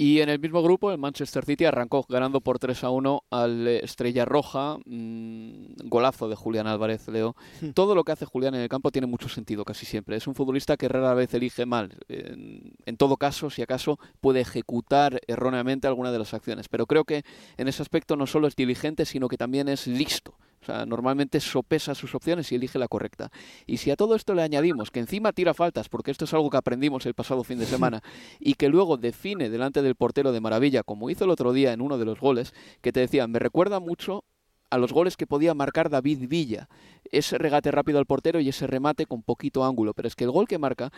[0.00, 3.66] Y en el mismo grupo, el Manchester City arrancó ganando por 3 a 1 al
[3.66, 4.78] Estrella Roja.
[4.86, 7.34] Mm, golazo de Julián Álvarez, Leo.
[7.60, 7.70] Hmm.
[7.70, 10.14] Todo lo que hace Julián en el campo tiene mucho sentido casi siempre.
[10.14, 11.98] Es un futbolista que rara vez elige mal.
[12.08, 16.68] En, en todo caso, si acaso, puede ejecutar erróneamente alguna de las acciones.
[16.68, 17.24] Pero creo que
[17.56, 20.36] en ese aspecto no solo es diligente, sino que también es listo.
[20.60, 23.30] O sea, normalmente sopesa sus opciones y elige la correcta.
[23.66, 26.50] Y si a todo esto le añadimos que encima tira faltas, porque esto es algo
[26.50, 28.02] que aprendimos el pasado fin de semana,
[28.40, 31.80] y que luego define delante del portero de maravilla, como hizo el otro día en
[31.80, 34.24] uno de los goles, que te decía, me recuerda mucho
[34.70, 36.68] a los goles que podía marcar David Villa.
[37.10, 39.94] Ese regate rápido al portero y ese remate con poquito ángulo.
[39.94, 40.92] Pero es que el gol que marca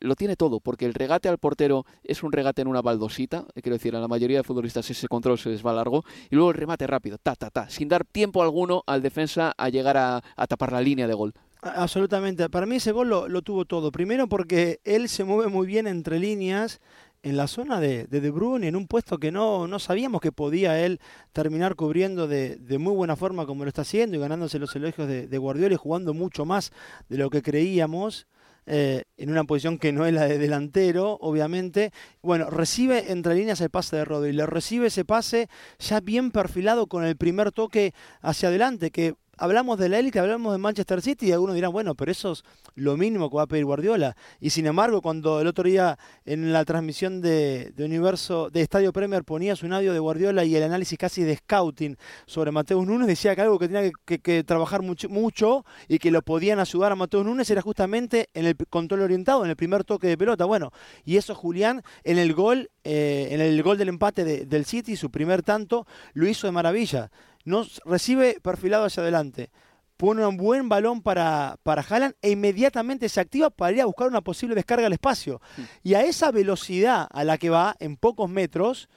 [0.00, 3.62] lo tiene todo, porque el regate al portero es un regate en una baldosita, eh,
[3.62, 6.50] quiero decir, a la mayoría de futbolistas ese control se les va largo, y luego
[6.50, 10.22] el remate rápido, ta, ta, ta, sin dar tiempo alguno al defensa a llegar a,
[10.48, 11.32] tapar la línea de gol.
[11.62, 12.48] Absolutamente.
[12.50, 13.90] Para mí ese gol lo, tuvo todo.
[13.90, 16.80] Primero porque él se mueve muy bien entre líneas
[17.22, 20.30] en la zona de, de, de Bruyne, en un puesto que no, no sabíamos que
[20.30, 21.00] podía él
[21.32, 25.08] terminar cubriendo de, de, muy buena forma como lo está haciendo y ganándose los elogios
[25.08, 26.70] de, de Guardiola y jugando mucho más
[27.08, 28.26] de lo que creíamos.
[28.66, 31.92] Eh, en una posición que no es la de delantero, obviamente.
[32.22, 35.48] Bueno, recibe entre líneas el pase de Rodri, le recibe ese pase
[35.78, 40.52] ya bien perfilado con el primer toque hacia adelante, que hablamos de la élite, hablamos
[40.52, 42.44] de Manchester City y algunos dirán, bueno, pero eso es
[42.74, 44.16] lo mínimo que va a pedir Guardiola.
[44.40, 49.24] Y sin embargo, cuando el otro día en la transmisión de, Universo, de Estadio Premier
[49.24, 53.34] ponías un audio de Guardiola y el análisis casi de scouting sobre Mateus Núñez, decía
[53.34, 57.24] que algo que tenía que, trabajar mucho, mucho, y que lo podían ayudar a Mateus
[57.24, 60.44] Núñez era justamente en el control orientado, en el primer toque de pelota.
[60.44, 60.72] Bueno,
[61.04, 65.10] y eso Julián en el gol, eh, en el gol del empate del City, su
[65.10, 67.10] primer tanto, lo hizo de maravilla
[67.44, 69.50] nos recibe perfilado hacia adelante,
[69.96, 74.08] pone un buen balón para, para Haaland e inmediatamente se activa para ir a buscar
[74.08, 75.40] una posible descarga al espacio.
[75.82, 78.88] Y a esa velocidad a la que va, en pocos metros,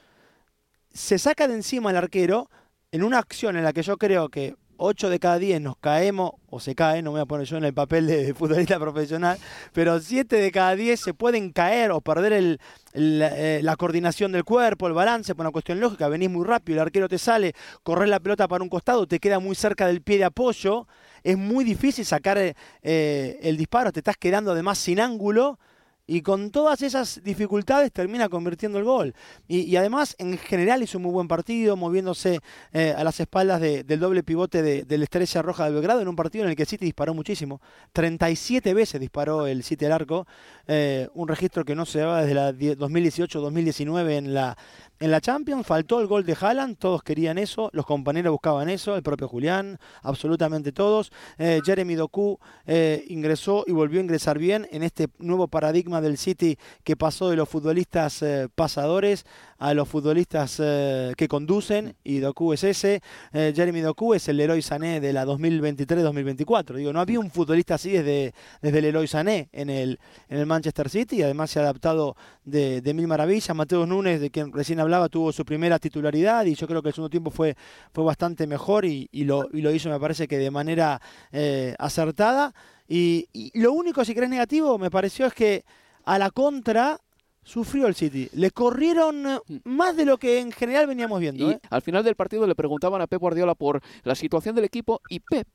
[0.94, 2.50] se saca de encima el arquero
[2.92, 6.32] en una acción en la que yo creo que 8 de cada 10 nos caemos,
[6.50, 9.38] o se caen, no me voy a poner yo en el papel de futbolista profesional,
[9.74, 12.60] pero 7 de cada 10 se pueden caer o perder el,
[12.94, 16.82] eh, la coordinación del cuerpo, el balance, por una cuestión lógica, venís muy rápido, el
[16.82, 20.18] arquero te sale, corres la pelota para un costado, te queda muy cerca del pie
[20.18, 20.88] de apoyo,
[21.24, 25.60] es muy difícil sacar eh, el disparo, te estás quedando además sin ángulo
[26.08, 29.14] y con todas esas dificultades termina convirtiendo el gol.
[29.48, 32.40] Y, además, en general, hizo un muy buen partido, moviéndose
[32.72, 36.16] eh, a las espaldas del doble pivote de, del Estrella Roja de Belgrado, en un
[36.16, 37.62] partido en el que City disparó muchísimo.
[37.92, 40.26] 37 veces disparó el City al arco,
[40.68, 44.58] eh, un registro que no se daba desde la 2018-2019 en la,
[45.00, 48.96] en la Champions faltó el gol de Haaland, todos querían eso, los compañeros buscaban eso,
[48.96, 51.12] el propio Julián, absolutamente todos.
[51.38, 56.18] Eh, Jeremy Doku eh, ingresó y volvió a ingresar bien en este nuevo paradigma del
[56.18, 59.26] City que pasó de los futbolistas eh, pasadores
[59.60, 63.02] a los futbolistas que conducen, y Doku es ese.
[63.34, 66.76] Jeremy Doku es el Leroy Sané de la 2023-2024.
[66.76, 70.46] Digo, no había un futbolista así desde, desde el Leroy Sané en el, en el
[70.46, 73.56] Manchester City además se ha adaptado de, de mil maravillas.
[73.56, 76.96] Mateo Núñez, de quien recién hablaba, tuvo su primera titularidad y yo creo que el
[76.96, 77.56] segundo tiempo fue,
[77.94, 82.54] fue bastante mejor y, lo, y lo hizo, me parece que de manera eh, acertada.
[82.88, 85.66] Y, lo único, si crees negativo, me pareció es que
[86.06, 87.00] a la contra
[87.44, 88.30] sufrió el City.
[88.34, 91.50] Le corrieron más de lo que en general veníamos viendo.
[91.50, 91.60] Y ¿eh?
[91.70, 95.20] al final del partido le preguntaban a Pep Guardiola por la situación del equipo y
[95.20, 95.48] Pep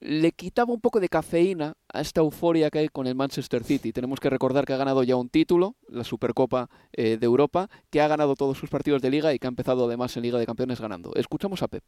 [0.00, 3.92] le quitaba un poco de cafeína a esta euforia que hay con el Manchester City.
[3.92, 8.00] Tenemos que recordar que ha ganado ya un título, la Supercopa eh, de Europa, que
[8.00, 10.46] ha ganado todos sus partidos de liga y que ha empezado además en Liga de
[10.46, 11.12] Campeones ganando.
[11.14, 11.84] Escuchamos a Pep.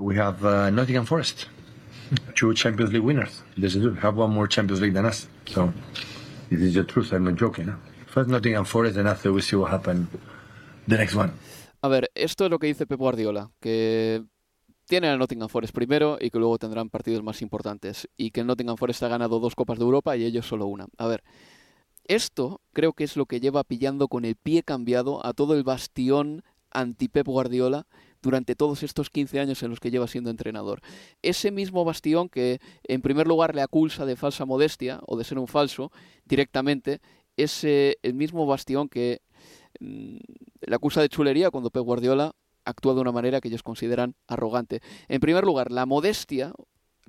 [0.00, 1.44] We have uh, Nottingham Forest,
[2.34, 3.42] two Champions League winners.
[3.56, 5.28] Is Have one more Champions League than us.
[5.46, 5.72] So
[6.48, 7.12] this is the truth.
[7.12, 7.66] I'm not joking.
[7.66, 7.76] No?
[8.06, 10.08] First Nottingham Forest, and after we see what happens
[10.88, 11.32] the next one.
[11.82, 14.24] A ver, esto es lo que dice Pep Guardiola, que
[14.90, 18.08] tienen al Nottingham Forest primero y que luego tendrán partidos más importantes.
[18.16, 20.88] Y que el Nottingham Forest ha ganado dos Copas de Europa y ellos solo una.
[20.98, 21.22] A ver,
[22.08, 25.62] esto creo que es lo que lleva pillando con el pie cambiado a todo el
[25.62, 27.86] bastión anti-Pep Guardiola
[28.20, 30.80] durante todos estos 15 años en los que lleva siendo entrenador.
[31.22, 35.38] Ese mismo bastión que en primer lugar le acusa de falsa modestia o de ser
[35.38, 35.92] un falso
[36.24, 37.00] directamente,
[37.36, 39.22] es el mismo bastión que
[39.78, 40.16] mm,
[40.66, 42.34] le acusa de chulería cuando Pep Guardiola
[42.70, 44.80] actúa de una manera que ellos consideran arrogante.
[45.08, 46.52] En primer lugar, la modestia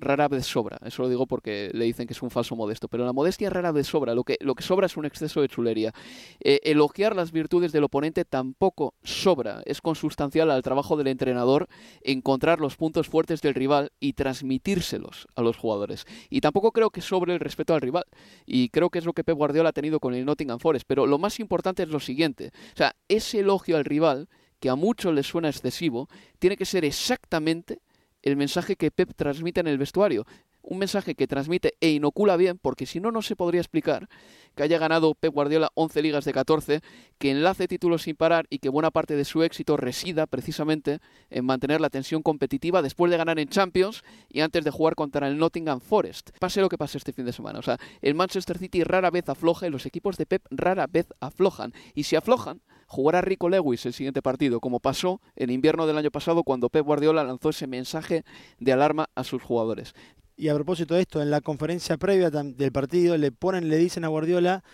[0.02, 0.78] rara vez sobra.
[0.84, 2.88] Eso lo digo porque le dicen que es un falso modesto.
[2.88, 4.14] Pero la modestia rara vez sobra.
[4.14, 5.92] Lo que, lo que sobra es un exceso de chulería.
[6.40, 9.62] Eh, elogiar las virtudes del oponente tampoco sobra.
[9.64, 11.68] Es consustancial al trabajo del entrenador
[12.02, 16.04] encontrar los puntos fuertes del rival y transmitírselos a los jugadores.
[16.28, 18.04] Y tampoco creo que sobre el respeto al rival.
[18.44, 20.84] Y creo que es lo que Pep Guardiola ha tenido con el Nottingham Forest.
[20.86, 22.50] Pero lo más importante es lo siguiente.
[22.74, 24.28] O sea, ese elogio al rival
[24.62, 27.80] que a muchos les suena excesivo, tiene que ser exactamente
[28.22, 30.24] el mensaje que Pep transmite en el vestuario.
[30.62, 34.08] Un mensaje que transmite e inocula bien, porque si no, no se podría explicar
[34.54, 36.80] que haya ganado Pep Guardiola 11 ligas de 14,
[37.18, 41.44] que enlace títulos sin parar y que buena parte de su éxito resida precisamente en
[41.44, 45.38] mantener la tensión competitiva después de ganar en Champions y antes de jugar contra el
[45.38, 46.30] Nottingham Forest.
[46.38, 47.58] Pase lo que pase este fin de semana.
[47.58, 51.06] O sea, el Manchester City rara vez afloja y los equipos de Pep rara vez
[51.20, 51.72] aflojan.
[51.94, 56.10] Y si aflojan, jugará Rico Lewis el siguiente partido, como pasó en invierno del año
[56.10, 58.24] pasado cuando Pep Guardiola lanzó ese mensaje
[58.58, 59.94] de alarma a sus jugadores.
[60.42, 64.04] Y a propósito de esto, en la conferencia previa del partido le ponen, le dicen
[64.04, 64.64] a Guardiola,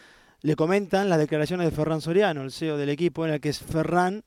[0.40, 4.24] le comentan las declaraciones de Ferran Soriano, el CEO del equipo, en el que Ferran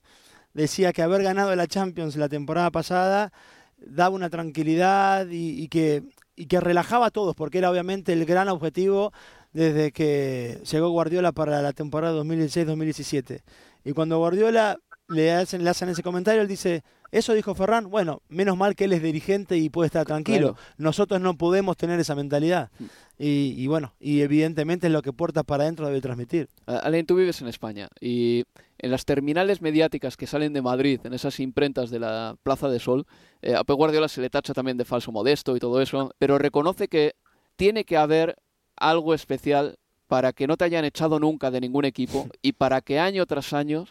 [0.53, 3.33] decía que haber ganado la Champions la temporada pasada
[3.77, 6.03] daba una tranquilidad y, que,
[6.35, 9.11] y que relajaba a todos, porque era obviamente el gran objetivo
[9.51, 13.41] desde que llegó Guardiola para la temporada 2016-2017.
[13.83, 14.77] Y cuando Guardiola
[15.07, 18.85] le hacen, le hacen ese comentario, él dice, eso dijo Ferran, bueno, menos mal que
[18.85, 20.55] él es dirigente y puede estar tranquilo.
[20.77, 22.71] Nosotros no podemos tener esa mentalidad.
[22.79, 22.85] Mm.
[23.23, 26.49] Y, bueno, y evidentemente es lo que Puertas para adentro debe transmitir.
[26.65, 28.45] Alain, tú vives en España y
[28.79, 32.79] en las terminales mediáticas que salen de Madrid, en esas imprentas de la Plaza de
[32.79, 33.05] Sol,
[33.43, 36.39] eh, a Pep Guardiola se le tacha también de falso modesto y todo eso, pero
[36.39, 37.15] reconoce que
[37.57, 38.37] tiene que haber
[38.75, 42.99] algo especial para que no te hayan echado nunca de ningún equipo y para que
[42.99, 43.85] año tras año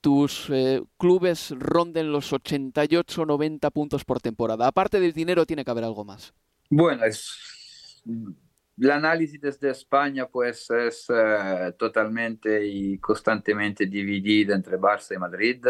[0.00, 4.66] tus eh, clubes ronden los 88 90 puntos por temporada.
[4.66, 6.32] Aparte del dinero tiene que haber algo más.
[6.70, 15.18] Bueno, el análisis desde España pues es eh, totalmente y constantemente dividido entre Barça y
[15.18, 15.64] Madrid.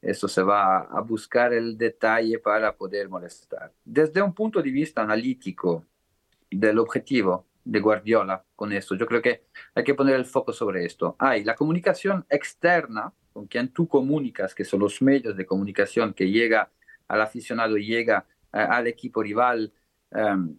[0.00, 3.72] Eso se va a buscar el detalle para poder molestar.
[3.84, 5.86] Desde un punto de vista analítico
[6.50, 8.94] del objetivo, de Guardiola con esto.
[8.94, 11.16] Yo creo que hay que poner el foco sobre esto.
[11.18, 16.30] Hay la comunicación externa, con quien tú comunicas, que son los medios de comunicación que
[16.30, 16.70] llega
[17.08, 19.72] al aficionado llega eh, al equipo rival.
[20.10, 20.56] Um,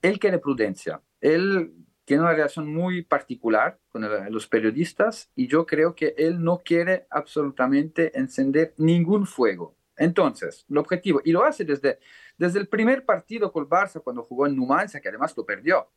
[0.00, 1.00] él quiere prudencia.
[1.20, 1.72] Él
[2.04, 7.06] tiene una relación muy particular con los periodistas y yo creo que él no quiere
[7.10, 9.74] absolutamente encender ningún fuego.
[9.96, 11.98] Entonces, el objetivo, y lo hace desde,
[12.38, 15.88] desde el primer partido con el Barça cuando jugó en Numancia, que además lo perdió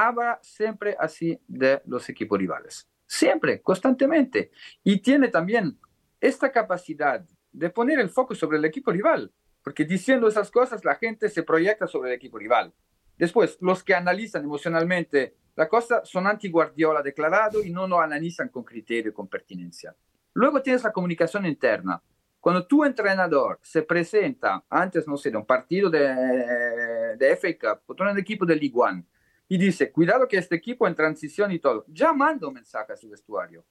[0.00, 2.88] habla siempre así de los equipos rivales.
[3.06, 4.50] Siempre, constantemente.
[4.82, 5.78] Y tiene también
[6.20, 9.30] esta capacidad de poner el foco sobre el equipo rival,
[9.62, 12.72] porque diciendo esas cosas la gente se proyecta sobre el equipo rival.
[13.18, 18.64] Después, los que analizan emocionalmente la cosa son anti-Guardiola declarado y no lo analizan con
[18.64, 19.94] criterio y con pertinencia.
[20.32, 22.02] Luego tienes la comunicación interna.
[22.38, 27.84] Cuando tu entrenador se presenta antes, no sé, de un partido de, de FA Cup
[27.84, 29.04] contra un equipo de League One,
[29.50, 32.96] y dice, cuidado que este equipo en transición y todo, ya manda un mensaje a
[32.96, 33.64] su vestuario.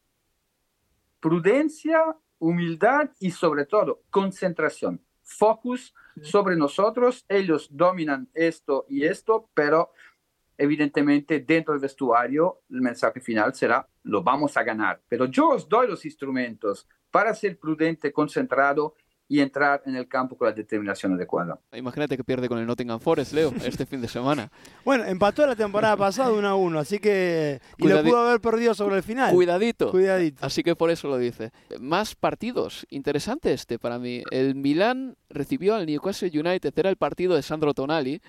[1.21, 7.23] Prudencia, humildad y sobre todo concentración, focus sobre nosotros.
[7.29, 9.93] Ellos dominan esto y esto, pero
[10.57, 15.01] evidentemente dentro del vestuario el mensaje final será, lo vamos a ganar.
[15.07, 18.95] Pero yo os doy los instrumentos para ser prudente, concentrado
[19.31, 21.59] y entrar en el campo con la determinación adecuada.
[21.73, 24.51] Imagínate que pierde con el Nottingham Forest, Leo, este fin de semana.
[24.83, 27.61] Bueno, empató la temporada pasada 1 a 1, así que.
[27.77, 29.31] Y lo pudo haber perdido sobre el final.
[29.31, 29.91] Cuidadito.
[29.91, 30.43] Cuidadito.
[30.43, 31.51] Así que por eso lo dice.
[31.79, 32.87] Más partidos.
[32.89, 34.23] Interesante este para mí.
[34.31, 38.19] El Milan recibió al Newcastle United, era el partido de Sandro Tonali.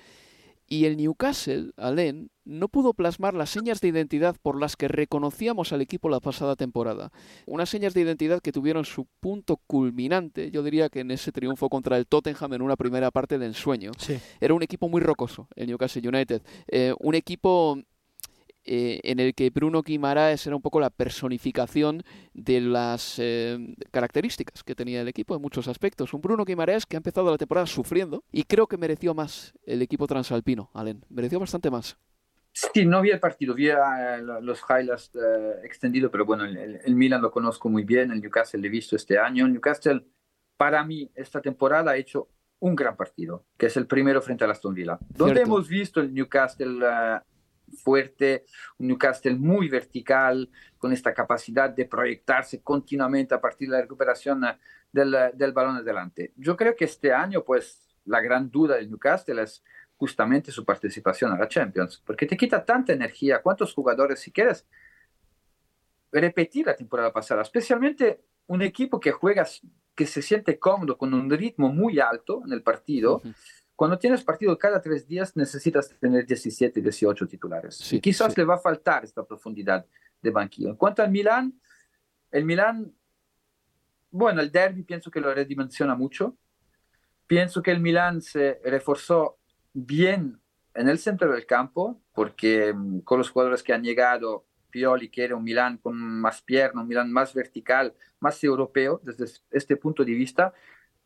[0.72, 5.72] Y el Newcastle, Allen, no pudo plasmar las señas de identidad por las que reconocíamos
[5.72, 7.10] al equipo la pasada temporada.
[7.44, 11.68] Unas señas de identidad que tuvieron su punto culminante, yo diría que en ese triunfo
[11.68, 13.90] contra el Tottenham en una primera parte de ensueño.
[14.40, 16.40] Era un equipo muy rocoso, el Newcastle United.
[16.68, 17.76] Eh, un equipo
[18.64, 22.02] eh, en el que Bruno Guimaraes era un poco la personificación
[22.34, 26.12] de las eh, características que tenía el equipo en muchos aspectos.
[26.14, 29.82] Un Bruno Guimaraes que ha empezado la temporada sufriendo y creo que mereció más el
[29.82, 31.04] equipo transalpino, Allen.
[31.08, 31.98] Mereció bastante más.
[32.52, 33.70] Sí, no vi el partido, vi
[34.42, 35.12] los highlights
[35.62, 38.96] extendidos, pero bueno, el, el, Milan lo conozco muy bien, el Newcastle lo he visto
[38.96, 39.46] este año.
[39.46, 40.04] El Newcastle,
[40.56, 42.28] para mí, esta temporada ha hecho
[42.60, 46.12] un gran partido, que es el primero frente a Aston Villa, donde hemos visto el
[46.12, 47.20] Newcastle uh,
[47.70, 48.44] fuerte,
[48.78, 54.44] un Newcastle muy vertical, con esta capacidad de proyectarse continuamente a partir de la recuperación
[54.44, 54.48] uh,
[54.92, 56.32] del, uh, del balón adelante.
[56.36, 59.62] Yo creo que este año, pues, la gran duda del Newcastle es
[59.96, 63.42] justamente su participación a la Champions, porque te quita tanta energía.
[63.42, 64.66] ¿Cuántos jugadores, si quieres
[66.10, 69.46] repetir la temporada pasada, especialmente un equipo que juega
[69.94, 73.20] que se siente cómodo con un ritmo muy alto en el partido,
[73.80, 77.90] cuando tienes partido cada tres días necesitas tener 17, 18 titulares.
[77.94, 79.86] y quizás le va a faltar esta profundidad
[80.20, 80.68] de banquillo.
[80.68, 81.58] En cuanto al Milan,
[82.30, 82.92] el Milan,
[84.10, 86.36] bueno, el derby pienso que lo redimensiona mucho.
[87.26, 89.38] Pienso que el Milan se reforzó
[89.72, 90.38] bien
[90.74, 95.32] en el centro del campo, porque mm, con los jugadores que han llegado Pioli quiere
[95.32, 100.12] un Milan con más pierna, un Milan más vertical, más europeo desde este punto de
[100.12, 100.52] vista,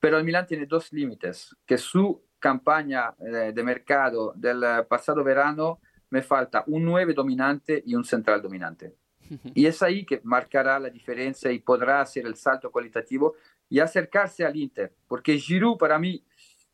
[0.01, 5.81] pero el Milan tiene dos límites, que su campaña eh, de mercado del pasado verano
[6.11, 8.95] me falta un 9 dominante y un central dominante.
[9.55, 13.35] Y es ahí que marcará la diferencia y podrá hacer el salto cualitativo
[13.71, 16.23] y acercarse al Inter, porque Giroud para mí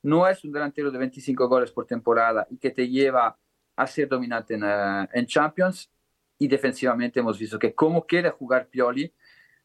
[0.03, 3.39] no es un delantero de 25 goles por temporada y que te lleva
[3.77, 5.89] a ser dominante en, eh, en Champions,
[6.37, 9.13] y defensivamente hemos visto que como quiere jugar Pioli,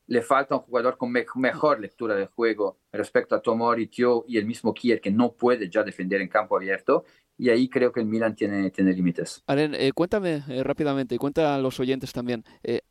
[0.08, 4.46] le falta un jugador con mejor lectura del juego respecto a Tomori, Tio y el
[4.46, 7.06] mismo Kier que no puede ya defender en campo abierto.
[7.38, 9.44] Y ahí creo que el Milan tiene, tiene límites.
[9.48, 12.46] Aren, eh, cuéntame eh, rápidamente y cuenta a los oyentes también.
[12.64, 12.82] Eh,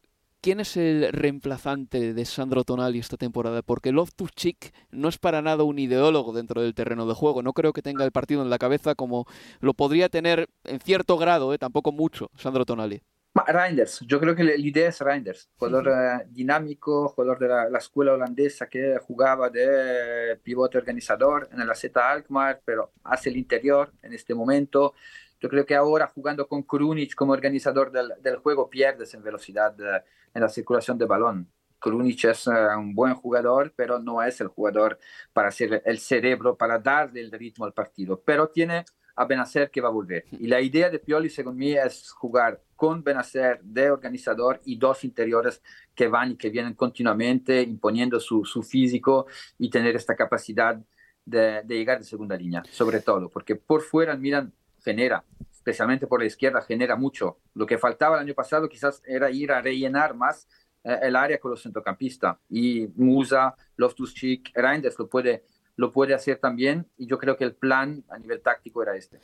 [0.42, 3.62] ¿Quién es el reemplazante de Sandro Tonali esta temporada?
[3.62, 7.42] Porque Loftus-Cheek no es para nada un ideólogo dentro del terreno de juego.
[7.42, 9.24] No creo que tenga el partido en la cabeza como
[9.60, 13.00] lo podría tener en cierto grado, tampoco mucho, Sandro Tonali.
[13.34, 17.78] Reinders, yo creo que la idea es Reinders, jugador uh, dinámico, jugador de la, la,
[17.78, 23.92] escuela holandesa que jugaba de pivote organizador en la Z Alkmaar, pero hace el interior
[24.02, 24.94] en este momento.
[25.40, 29.74] Yo creo que ahora jugando con Krunic como organizador del, del juego pierdes en velocidad
[29.80, 30.00] uh,
[30.32, 31.50] en la circulación de balón.
[31.80, 34.96] Krunic es uh, un buen jugador, pero no es el jugador
[35.32, 38.84] para ser el cerebro, para darle el ritmo al partido, pero tiene
[39.16, 40.24] a Benacer que va a volver.
[40.32, 45.04] Y la idea de Pioli, según mí, es jugar con Benacer de organizador y dos
[45.04, 45.62] interiores
[45.94, 49.26] que van y que vienen continuamente imponiendo su, su físico
[49.58, 50.78] y tener esta capacidad
[51.24, 56.20] de, llegar de segunda línea, sobre todo, porque por fuera el Milan genera, especialmente por
[56.20, 57.38] la izquierda, genera mucho.
[57.54, 60.46] Lo que faltaba el año pasado quizás era ir a rellenar más
[60.84, 65.46] eh, el área con los centrocampistas y Musa, Loftus-Cheek, Reinders lo puede
[65.76, 69.18] lo puede hacer también y yo creo que el plan a nivel táctico era este.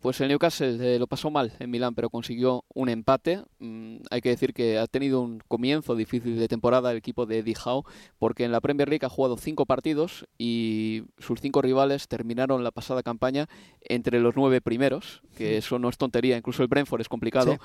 [0.00, 3.42] Pues el Newcastle eh, lo pasó mal en Milán, pero consiguió un empate.
[3.58, 7.38] Mm, hay que decir que ha tenido un comienzo difícil de temporada el equipo de
[7.38, 7.84] Eddie Howe,
[8.18, 12.70] porque en la Premier League ha jugado cinco partidos y sus cinco rivales terminaron la
[12.70, 13.48] pasada campaña
[13.80, 17.58] entre los nueve primeros, que eso no es tontería, incluso el Brentford es complicado.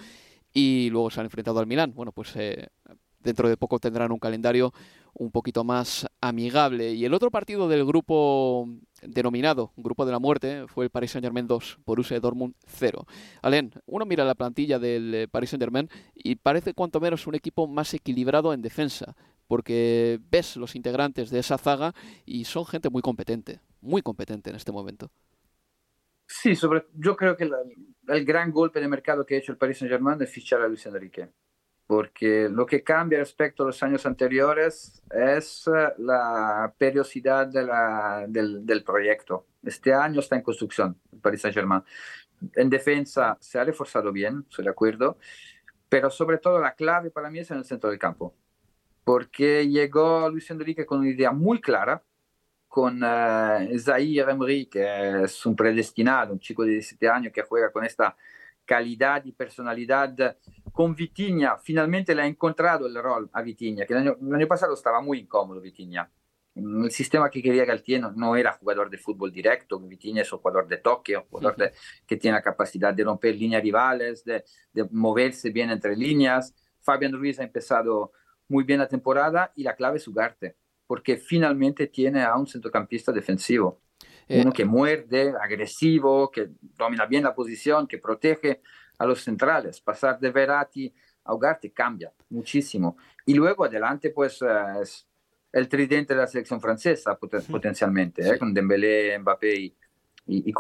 [0.53, 1.93] Y luego se han enfrentado al Milán.
[1.95, 2.67] Bueno, pues eh,
[3.23, 4.73] dentro de poco tendrán un calendario
[5.13, 6.93] un poquito más amigable.
[6.93, 8.67] Y el otro partido del grupo
[9.01, 13.05] denominado Grupo de la Muerte fue el Paris Saint-Germain 2, Borussia Dortmund 0.
[13.41, 17.67] Alén, uno mira la plantilla del eh, Paris Saint-Germain y parece cuanto menos un equipo
[17.67, 19.15] más equilibrado en defensa,
[19.47, 21.93] porque ves los integrantes de esa zaga
[22.25, 25.11] y son gente muy competente, muy competente en este momento.
[26.27, 27.49] Sí, sobre, yo creo que
[28.07, 30.85] el gran golpe de mercado que ha hecho el Paris Saint-Germain es fichar a Luis
[30.85, 31.29] Enrique
[31.91, 38.23] porque lo que cambia respecto a los años anteriores es eh, la periodicidad de la,
[38.29, 39.47] del, del, proyecto.
[39.61, 41.83] Este año está en construcción el Paris Saint-Germain.
[42.55, 45.17] En defensa se ha reforzado bien, estoy de acuerdo,
[45.89, 48.33] pero sobre todo la clave para mí es en el centro del campo,
[49.03, 52.01] porque llegó Luis Enrique con una idea muy clara,
[52.69, 57.69] con uh, Zahir Emery, que es un predestinado, un chico de 17 años que juega
[57.69, 58.15] con esta
[58.63, 60.37] calidad y personalidad
[60.71, 64.47] con Vitinha, finalmente le ha encontrado el rol a Vitinha, que el año, el año
[64.47, 66.09] pasado estaba muy incómodo Vitinha.
[66.53, 70.67] El sistema que quería Galtier no, era jugador de fútbol directo, Vitinha es un jugador
[70.67, 71.71] de toque, un jugador de,
[72.05, 74.43] que tiene la capacidad de romper líneas rivales, de,
[74.73, 76.53] de, moverse bien entre líneas.
[76.81, 78.11] Fabián Ruiz ha empezado
[78.49, 80.57] muy bien la temporada y la clave es Ugarte,
[80.87, 83.81] porque finalmente tiene a un centrocampista defensivo.
[84.27, 88.61] Eh, Uno que muerde, agresivo, que domina bien la posición, que protege
[89.01, 89.81] a los centrales.
[89.81, 90.93] Pasar de Verratti
[91.23, 92.97] a Ugarte cambia muchísimo.
[93.25, 94.45] Y luego adelante, pues eh,
[94.81, 95.07] es
[95.51, 98.37] el tridente de la selección francesa potencialmente, ¿eh?
[98.37, 99.75] con Dembélé, Mbappé y,
[100.27, 100.53] y, y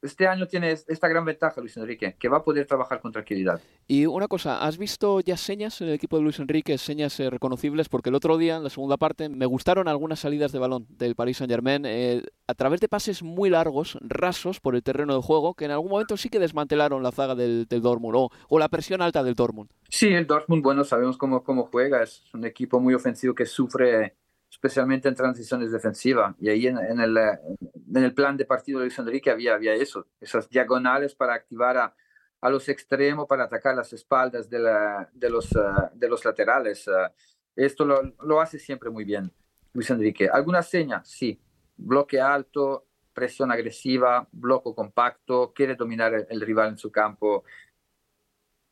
[0.00, 3.60] Este año tiene esta gran ventaja Luis Enrique, que va a poder trabajar con tranquilidad.
[3.86, 7.30] Y una cosa, ¿has visto ya señas en el equipo de Luis Enrique, señas eh,
[7.30, 7.88] reconocibles?
[7.88, 11.14] Porque el otro día, en la segunda parte, me gustaron algunas salidas de balón del
[11.14, 15.54] Paris Saint-Germain eh, a través de pases muy largos, rasos por el terreno de juego,
[15.54, 18.68] que en algún momento sí que desmantelaron la zaga del, del Dortmund o, o, la
[18.68, 19.70] presión alta del Dortmund.
[19.88, 24.16] Sí, el Dortmund, bueno, sabemos cómo, cómo juega, es un equipo muy ofensivo que sufre
[24.62, 26.36] especialmente en transiciones defensivas.
[26.38, 30.06] Y ahí en, el, en el plan de partido de Luis Enrique había, había eso,
[30.20, 31.96] esas diagonales para activar a,
[32.40, 36.86] a los extremos, para atacar las espaldas de, la, de, los, uh, de los laterales.
[36.86, 37.10] Uh,
[37.56, 39.32] esto lo, lo, hace siempre muy bien
[39.72, 40.28] Luis Enrique.
[40.32, 41.02] ¿Alguna seña?
[41.04, 41.40] Sí.
[41.76, 47.42] Bloque alto, presión agresiva, bloque compacto, quiere dominar el, el rival en su campo.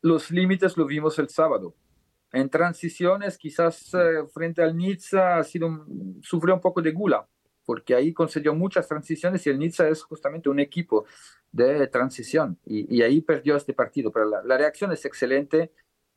[0.02, 1.74] Los límites lo vimos el sábado
[2.32, 5.86] en transiciones, quizás eh, frente al Nizza ha sido
[6.22, 7.26] sufrió un poco de gula,
[7.64, 11.06] porque ahí concedió muchas transiciones y el Nizza es justamente un equipo
[11.50, 14.12] de transición y, y ahí perdió este partido.
[14.12, 15.72] Pero la, la, reacción es excelente.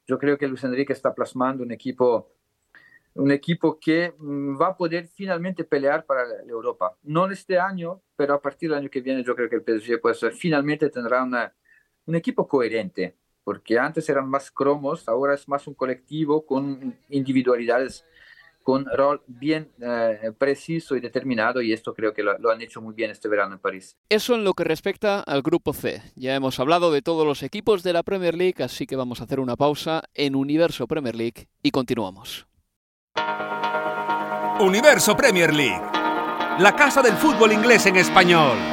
[0.05, 2.30] Yo creo que Luis Enrique está plasmando un equipo,
[3.16, 6.95] un equipo que mm, va a poder finalmente pelear para la Europa.
[7.03, 9.64] No en este año, pero a partir del año que viene yo creo que el
[9.64, 11.53] PSG pues, finalmente tendrá una,
[12.05, 18.05] un equipo coherente porque antes eran más cromos, ahora es más un colectivo con individualidades,
[18.63, 22.81] con rol bien eh, preciso y determinado, y esto creo que lo, lo, han hecho
[22.81, 23.97] muy bien este verano en París.
[24.09, 26.01] Eso en lo que respecta al grupo C.
[26.15, 29.25] Ya hemos hablado de todos los equipos de la Premier League, así que vamos a
[29.25, 32.47] hacer una pausa en Universo Premier League y continuamos.
[34.59, 35.81] Universo Premier League,
[36.59, 38.72] la casa del fútbol inglés en español.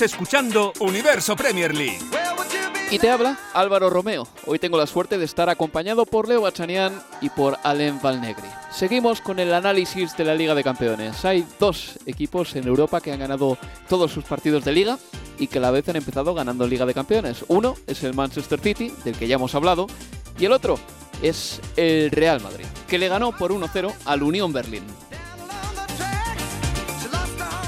[0.00, 1.98] Escuchando Universo Premier League.
[2.90, 4.26] Y te habla Álvaro Romeo.
[4.46, 8.48] Hoy tengo la suerte de estar acompañado por Leo Bachanian y por Allen Valnegri.
[8.70, 11.24] Seguimos con el análisis de la Liga de Campeones.
[11.26, 14.98] Hay dos equipos en Europa que han ganado todos sus partidos de liga
[15.38, 17.44] y que a la vez han empezado ganando Liga de Campeones.
[17.48, 19.86] Uno es el Manchester City, del que ya hemos hablado,
[20.38, 20.78] y el otro
[21.20, 24.84] es el Real Madrid, que le ganó por 1-0 al Unión Berlín.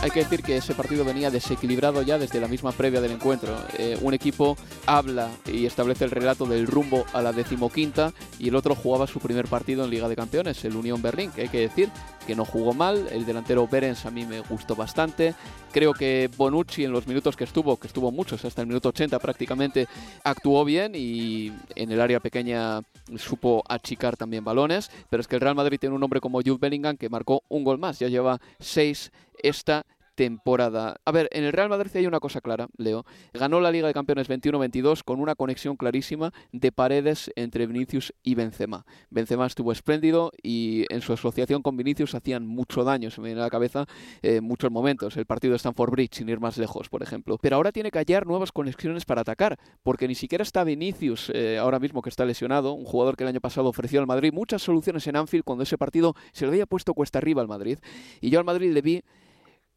[0.04, 3.56] Hay que decir que ese partido venía desequilibrado ya desde la misma previa del encuentro.
[3.78, 8.54] Eh, un equipo habla y establece el relato del rumbo a la decimoquinta y el
[8.54, 11.60] otro jugaba su primer partido en Liga de Campeones, el Unión Berlín, que hay que
[11.60, 11.88] decir
[12.26, 13.08] que no jugó mal.
[13.12, 15.34] El delantero Berens a mí me gustó bastante.
[15.72, 19.18] Creo que Bonucci en los minutos que estuvo, que estuvo muchos, hasta el minuto 80
[19.18, 19.88] prácticamente,
[20.22, 22.82] actuó bien y en el área pequeña
[23.16, 24.90] supo achicar también balones.
[25.08, 27.64] Pero es que el Real Madrid tiene un hombre como Jude Bellingham que marcó un
[27.64, 29.10] gol más, ya lleva seis
[29.48, 31.00] esta temporada.
[31.04, 33.04] A ver, en el Real Madrid hay una cosa clara, Leo.
[33.32, 38.34] Ganó la Liga de Campeones 21-22 con una conexión clarísima de paredes entre Vinicius y
[38.34, 38.86] Benzema.
[39.10, 43.40] Benzema estuvo espléndido y en su asociación con Vinicius hacían mucho daño, se me viene
[43.40, 43.86] a la cabeza
[44.22, 45.16] eh, muchos momentos.
[45.16, 47.38] El partido de Stanford Bridge, sin ir más lejos, por ejemplo.
[47.40, 51.58] Pero ahora tiene que hallar nuevas conexiones para atacar, porque ni siquiera está Vinicius eh,
[51.58, 54.62] ahora mismo que está lesionado, un jugador que el año pasado ofreció al Madrid muchas
[54.62, 57.78] soluciones en Anfield cuando ese partido se le había puesto cuesta arriba al Madrid.
[58.20, 59.02] Y yo al Madrid le vi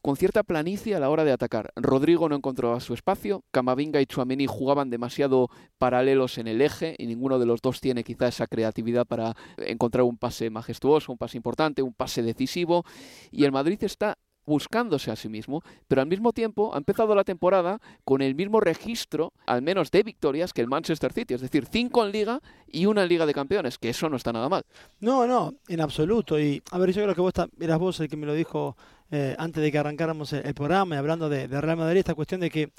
[0.01, 1.71] con cierta planicie a la hora de atacar.
[1.75, 7.07] Rodrigo no encontraba su espacio, Camavinga y Chuameni jugaban demasiado paralelos en el eje y
[7.07, 11.37] ninguno de los dos tiene quizá esa creatividad para encontrar un pase majestuoso, un pase
[11.37, 12.83] importante, un pase decisivo
[13.31, 14.17] y el Madrid está
[14.47, 18.61] buscándose a sí mismo, pero al mismo tiempo ha empezado la temporada con el mismo
[18.61, 22.85] registro, al menos de victorias, que el Manchester City, es decir, cinco en liga y
[22.85, 24.63] una en Liga de Campeones, que eso no está nada mal.
[25.01, 26.39] No, no, en absoluto.
[26.39, 28.77] Y a ver, yo creo que vos eras vos el que me lo dijo
[29.11, 32.41] eh, antes de que arrancáramos el, programa, y hablando de, de, Real Madrid, esta cuestión
[32.41, 32.71] de que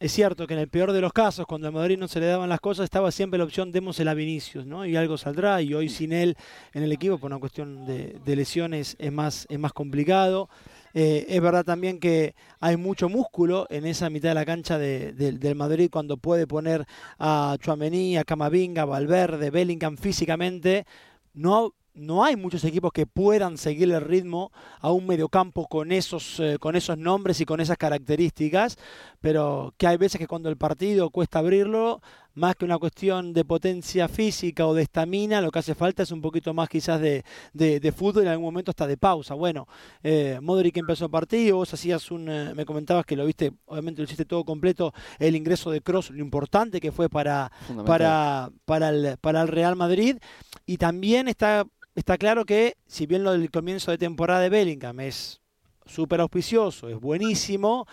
[0.00, 2.26] es cierto que en el peor de los casos, cuando a Madrid no se le
[2.26, 4.84] daban las cosas, estaba siempre la opción démosela a Vinicius, ¿no?
[4.84, 6.36] Y algo saldrá, y hoy sin él
[6.72, 10.48] en el equipo, por una cuestión de, lesiones, es más, es más complicado.
[10.94, 15.12] Eh, es verdad también que hay mucho músculo en esa mitad de la cancha de,
[15.12, 16.86] del Madrid cuando puede poner
[17.18, 20.86] a Chuamení, a Camavinga, Valverde, Bellingham físicamente.
[21.34, 26.40] No no hay muchos equipos que puedan seguir el ritmo a un mediocampo con esos,
[26.40, 28.76] eh, con esos nombres y con esas características,
[29.20, 32.02] pero que hay veces que cuando el partido cuesta abrirlo,
[32.34, 36.10] más que una cuestión de potencia física o de estamina, lo que hace falta es
[36.10, 39.34] un poquito más quizás de, de, fútbol y en algún momento hasta de pausa.
[39.34, 39.66] Bueno,
[40.02, 44.04] eh, Modric empezó partido, vos hacías un, eh, me comentabas que lo viste, obviamente lo
[44.04, 47.52] hiciste todo completo, el ingreso de Cross, lo importante que fue para,
[47.86, 50.18] para, para, el, para el Real Madrid,
[50.66, 51.64] y también está
[51.94, 55.40] está claro que, si bien lo del comienzo de temporada de Bellingham es
[55.86, 57.86] súper auspicioso, es buenísimo,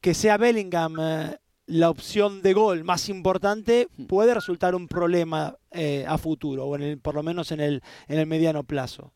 [0.00, 1.38] que sea Bellingham eh,
[1.68, 4.06] la opción de gol más importante hmm.
[4.06, 7.82] puede resultar un problema eh, a futuro, o en el, por lo menos en el,
[8.08, 9.12] en el mediano plazo.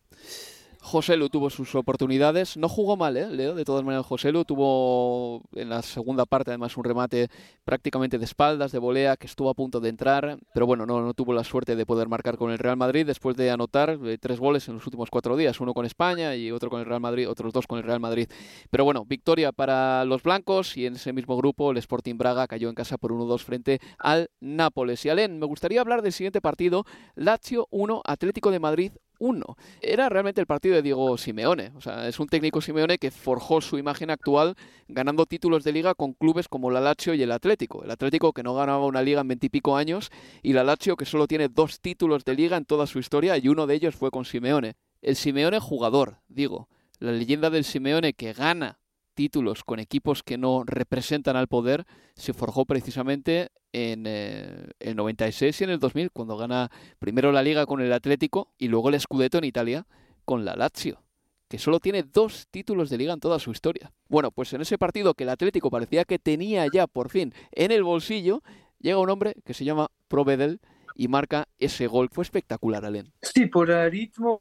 [0.84, 3.30] José Lu tuvo sus oportunidades, no jugó mal, ¿eh?
[3.30, 7.28] Leo, de todas maneras José Lu tuvo en la segunda parte además un remate
[7.64, 11.14] prácticamente de espaldas, de volea, que estuvo a punto de entrar, pero bueno, no, no
[11.14, 14.40] tuvo la suerte de poder marcar con el Real Madrid después de anotar eh, tres
[14.40, 17.30] goles en los últimos cuatro días, uno con España y otro con el Real Madrid,
[17.30, 18.28] otros dos con el Real Madrid.
[18.68, 22.68] Pero bueno, victoria para los blancos y en ese mismo grupo el Sporting Braga cayó
[22.68, 25.04] en casa por 1-2 frente al Nápoles.
[25.06, 28.92] Y Alén, me gustaría hablar del siguiente partido, Lazio 1, Atlético de Madrid
[29.22, 29.56] uno.
[29.80, 31.70] Era realmente el partido de Diego Simeone.
[31.76, 34.56] O sea, es un técnico Simeone que forjó su imagen actual
[34.88, 37.84] ganando títulos de liga con clubes como la Lazio y el Atlético.
[37.84, 40.10] El Atlético que no ganaba una liga en veintipico años
[40.42, 43.46] y la Lazio que solo tiene dos títulos de liga en toda su historia y
[43.46, 44.74] uno de ellos fue con Simeone.
[45.00, 46.68] El Simeone jugador, digo.
[46.98, 48.81] La leyenda del Simeone que gana
[49.14, 55.60] títulos con equipos que no representan al poder se forjó precisamente en eh, el 96
[55.60, 59.00] y en el 2000, cuando gana primero la liga con el Atlético y luego el
[59.00, 59.86] Scudetto en Italia
[60.24, 61.02] con la Lazio,
[61.48, 63.92] que solo tiene dos títulos de liga en toda su historia.
[64.08, 67.70] Bueno, pues en ese partido que el Atlético parecía que tenía ya por fin en
[67.70, 68.42] el bolsillo,
[68.78, 70.60] llega un hombre que se llama Provedel
[70.94, 72.10] y marca ese gol.
[72.10, 73.12] Fue espectacular, Alen.
[73.22, 74.38] Sí, por ritmo,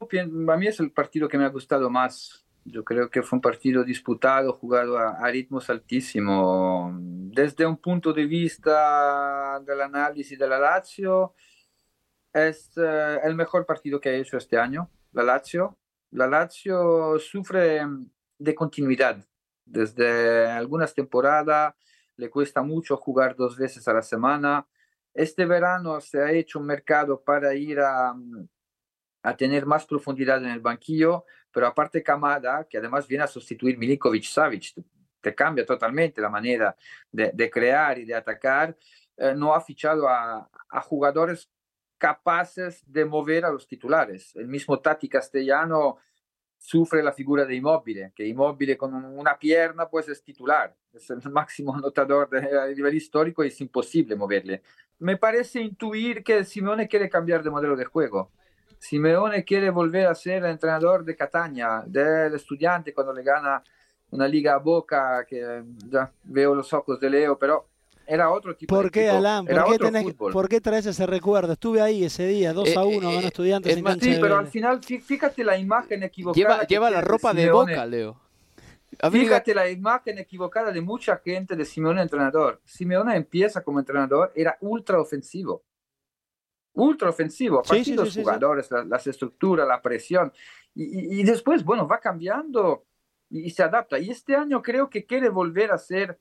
[0.48, 3.40] a mí es el partido que me ha gustado más yo creo que fue un
[3.40, 6.94] partido disputado, jugado a, ritmos altísimos.
[6.98, 11.34] Desde un punto de vista del análisis de la Lazio,
[12.32, 15.78] es eh, el mejor partido que ha hecho este año, la Lazio.
[16.10, 17.80] La Lazio sufre
[18.38, 19.24] de continuidad.
[19.64, 21.74] Desde algunas temporadas
[22.16, 24.66] le cuesta mucho jugar dos veces a la semana.
[25.14, 28.14] Este verano se ha hecho un mercado para ir a,
[29.22, 33.76] a tener más profundidad en el banquillo, pero aparte Kamada, que además viene a sustituir
[33.78, 34.74] Milinkovic Savic,
[35.20, 36.76] te cambia totalmente la manera
[37.10, 38.76] de, crear y de atacar,
[39.16, 40.48] eh, no ha fichado a,
[40.84, 41.50] jugadores
[41.98, 44.34] capaces de mover a los titulares.
[44.34, 45.98] El mismo Tati Castellano
[46.58, 51.20] sufre la figura de Immobile, que Immobile con una pierna pues es titular, es el
[51.30, 54.62] máximo anotador de, a nivel histórico y es imposible moverle.
[54.98, 58.30] Me parece intuir que Simone quiere cambiar de modelo de juego
[58.82, 63.62] Simeone quiere volver a ser entrenador de Catania, del estudiante cuando le gana
[64.10, 67.68] una liga a Boca, que ya veo los ojos de Leo, pero
[68.04, 69.46] era otro tipo ¿Por qué, Alan?
[69.46, 71.52] ¿Por qué, traes ese recuerdo?
[71.52, 74.48] Estuve ahí ese día, 2 a 1, eh, ganó eh, estudiantes en Sí, pero al
[74.48, 76.66] final, fíjate la imagen equivocada.
[76.66, 78.20] Lleva, la ropa de Boca, Leo.
[79.12, 82.60] Fíjate la imagen equivocada de mucha gente de Simeone entrenador.
[82.64, 85.62] Simeone empieza como entrenador, era ultra ofensivo
[86.74, 90.32] ultra ofensivo, a partir de los jugadores, las estructuras, la presión.
[90.74, 92.86] Y, después, bueno, va cambiando
[93.28, 93.98] y, se adapta.
[93.98, 96.18] Y este año creo que quiere volver a ser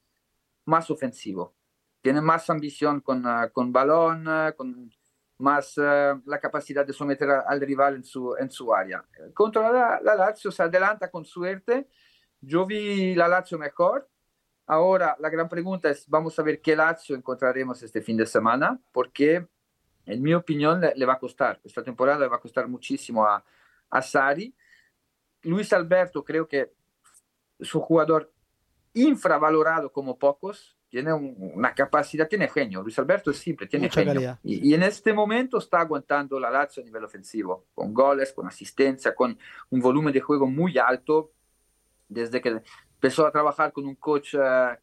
[0.65, 1.55] más ofensivo.
[2.01, 4.91] Tiene más ambición con, ah, con balón, ah, con
[5.37, 9.05] más ah, la capacidad de someter al rival en su, en su área.
[9.33, 11.87] Contra la, la Lazio se adelanta con suerte.
[12.41, 14.09] Yo vi la Lazio mejor,
[14.71, 18.79] Ahora, la gran pregunta es, vamos a ver qué Lazio encontraremos este fin de semana,
[18.93, 19.45] porque
[20.05, 23.43] en mi opinión le, va a costar, esta temporada le va a costar muchísimo a,
[23.89, 24.53] a Sari.
[25.43, 26.71] Luis Alberto creo que
[27.59, 28.31] es un jugador
[28.93, 32.81] infravalorado como pocos, tiene una capacidad, tiene genio.
[32.81, 34.37] Luis Alberto es simple, tiene genio.
[34.43, 38.45] Y, y, en este momento está aguantando la Lazio a nivel ofensivo, con goles, con
[38.45, 39.37] asistencia, con
[39.69, 41.31] un volumen de juego muy alto.
[42.09, 42.61] Desde que
[42.95, 44.77] empezó a trabajar con un coach eh,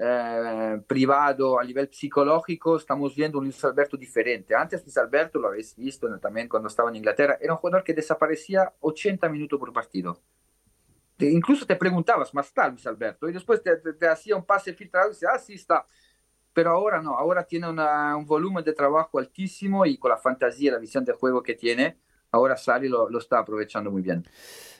[0.00, 4.54] eh, privado a nivel psicológico, estamos viendo un Luis Alberto diferente.
[4.54, 7.94] Antes Luis Alberto, lo habéis visto también cuando estaba en Inglaterra, era un jugador que
[7.94, 10.20] desaparecía 80 minutos por partido.
[11.18, 13.28] incluso te preguntabas, ¿más está Luis Alberto?
[13.28, 15.84] Y después te, te, hacía un pase filtrado y decía, ah, sí está.
[16.52, 20.78] Pero ahora no, ahora tiene un volumen de trabajo altísimo y con la fantasía, la
[20.78, 21.98] visión de juego que tiene,
[22.30, 24.24] ahora Sari lo, lo está aprovechando muy bien.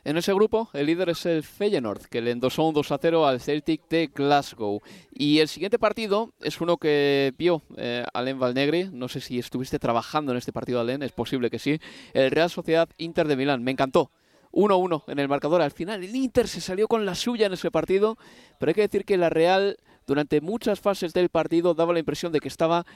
[0.05, 3.27] En ese grupo, el líder es el Feyenoord, que le endosó un 2 a 0
[3.27, 4.81] al Celtic de Glasgow.
[5.13, 8.91] Y el siguiente partido es uno que vio eh, Alain Valnegri.
[8.93, 11.81] No sé si estuviste trabajando en este partido, Alain, es posible que sí.
[12.15, 13.63] El Real Sociedad Inter de Milán.
[13.63, 14.11] Me encantó.
[14.53, 15.61] 1-1 en el marcador.
[15.61, 18.17] Al final, el Inter se salió con la suya en ese partido.
[18.59, 19.77] Pero hay que decir que la Real,
[20.07, 22.87] durante muchas fases del partido, daba la impresión de que estaba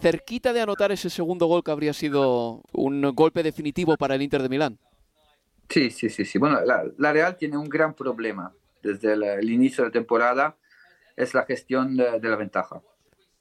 [0.00, 4.42] cerquita de anotar ese segundo gol que habría sido un golpe definitivo para el Inter
[4.42, 4.78] de Milán.
[5.68, 6.38] Sí, sí, sí, sí.
[6.38, 10.56] Bueno, la, Real tiene un gran problema desde el, inicio de la temporada,
[11.16, 12.80] es la gestión de, la ventaja.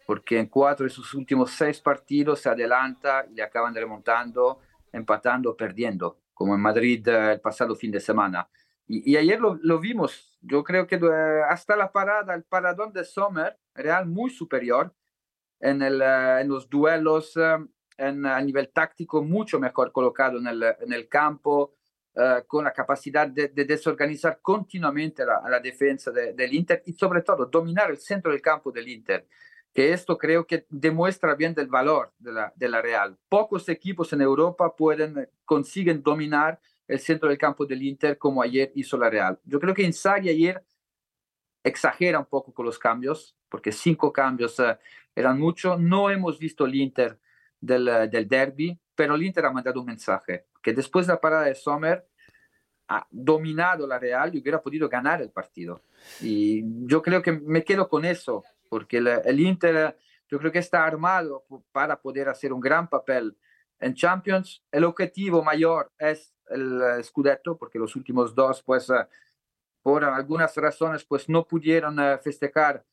[0.06, 4.60] Porque en cuatro de sus últimos seis partidos se adelanta y le acaban remontando,
[4.92, 8.50] empatando, perdiendo, como en Madrid eh, el pasado fin de semana.
[8.90, 13.58] Y, ayer lo, vimos, yo creo que eh, hasta la parada, el paradón de Sommer,
[13.74, 14.94] Real muy superior
[15.60, 17.38] en, el, eh, en los duelos,
[17.98, 21.74] en, a nivel táctico, mucho mejor colocado en el, en el campo,
[22.16, 27.46] eh, con la capacidad de, desorganizar continuamente la, la defensa del Inter y sobre todo
[27.46, 29.28] dominar el centro del campo del Inter,
[29.72, 33.16] que esto creo que demuestra bien del valor de la, de la Real.
[33.30, 38.72] Pocos equipos en Europa pueden, consiguen dominar el centro del campo del Inter como ayer
[38.74, 39.40] hizo la Real.
[39.44, 40.64] Yo creo que Inzaghi ayer
[41.64, 44.76] exagera un poco con los cambios, porque cinco cambios uh,
[45.18, 45.78] eran mucho.
[45.78, 47.20] No hemos visto el Inter
[47.60, 51.46] del, del derby, pero el Inter ha mandado un mensaje que después de la parada
[51.46, 52.08] de Sommer
[52.88, 55.82] ha dominado la Real y hubiera podido ganar el partido.
[56.22, 59.98] Y yo creo que me quedo con eso, porque el, Inter
[60.30, 63.36] yo creo que está armado para poder hacer un gran papel
[63.80, 64.64] en Champions.
[64.72, 69.08] El objetivo mayor es el Scudetto, porque los últimos dos, pues, eh,
[69.82, 72.86] por algunas razones, pues no pudieron eh, festejar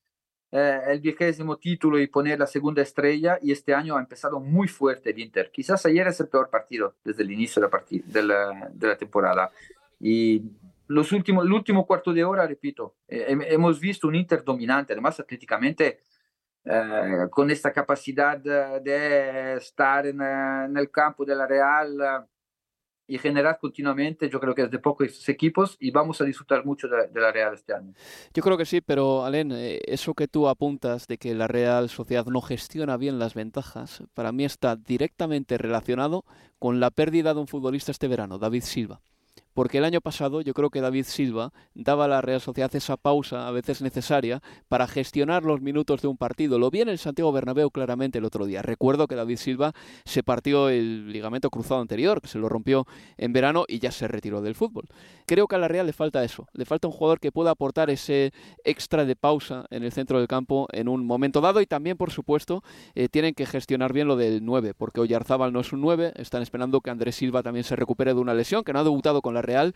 [0.56, 4.68] eh, el vigésimo título y poner la segunda estrella y este año ha empezado muy
[4.68, 5.50] fuerte el Inter.
[5.50, 8.96] Quizás ayer es el peor partido desde el inicio de la, de la, de la
[8.96, 9.50] temporada.
[9.98, 10.44] Y
[10.86, 15.18] los últimos, el último cuarto de hora, repito, eh, hemos visto un Inter dominante, además
[15.18, 16.02] atléticamente
[16.64, 22.28] eh, con esta capacidad de estar en, en, el campo de la Real
[23.06, 26.88] y generar continuamente, yo creo que es de pocos equipos y vamos a disfrutar mucho
[26.88, 27.92] de, la Real este año.
[28.32, 31.88] Yo creo que sí, pero Alen, eh, eso que tú apuntas de que la Real
[31.88, 36.24] Sociedad no gestiona bien las ventajas, para mí está directamente relacionado
[36.58, 39.00] con la pérdida de un futbolista este verano, David Silva
[39.54, 42.96] porque el año pasado yo creo que David Silva daba a la Real Sociedad esa
[42.96, 46.58] pausa a veces necesaria para gestionar los minutos de un partido.
[46.58, 48.62] Lo vi en el Santiago Bernabéu claramente el otro día.
[48.62, 49.72] Recuerdo que David Silva
[50.04, 52.86] se partió el ligamento cruzado anterior, que se lo rompió
[53.16, 54.84] en verano y ya se retiró del fútbol.
[55.26, 57.90] Creo que a la Real le falta eso, le falta un jugador que pueda aportar
[57.90, 58.32] ese
[58.64, 62.10] extra de pausa en el centro del campo en un momento dado y también, por
[62.10, 62.62] supuesto,
[62.94, 66.42] eh, tienen que gestionar bien lo del 9, porque Oyarzábal no es un 9, están
[66.42, 69.34] esperando que Andrés Silva también se recupere de una lesión, que no ha debutado con
[69.34, 69.74] la Real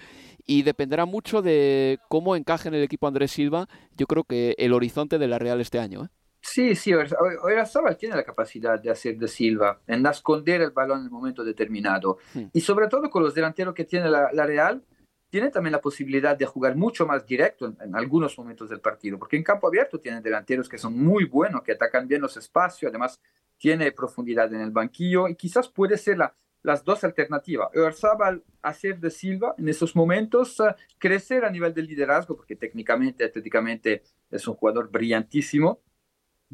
[0.49, 4.73] y dependerá mucho de cómo encaje en el equipo Andrés Silva, yo creo que el
[4.73, 6.05] horizonte de la Real este año.
[6.05, 6.09] ¿eh?
[6.41, 11.05] Sí, sí, Oyarzabal tiene la capacidad de hacer de Silva, en esconder el balón en
[11.05, 12.19] el momento determinado.
[12.33, 12.45] Hmm.
[12.53, 14.83] Y sobre todo con los delanteros que tiene la, Real,
[15.29, 19.19] tiene también la posibilidad de jugar mucho más directo en, en, algunos momentos del partido,
[19.19, 22.89] porque en campo abierto tiene delanteros que son muy buenos, que atacan bien los espacios,
[22.89, 23.21] además
[23.59, 27.69] tiene profundidad en el banquillo y quizás puede ser la, las dos alternativas.
[27.75, 33.25] Oyarzabal hacer de Silva en esos momentos, uh, crecer a nivel de liderazgo, porque técnicamente,
[33.25, 35.81] atléticamente es un jugador brillantísimo,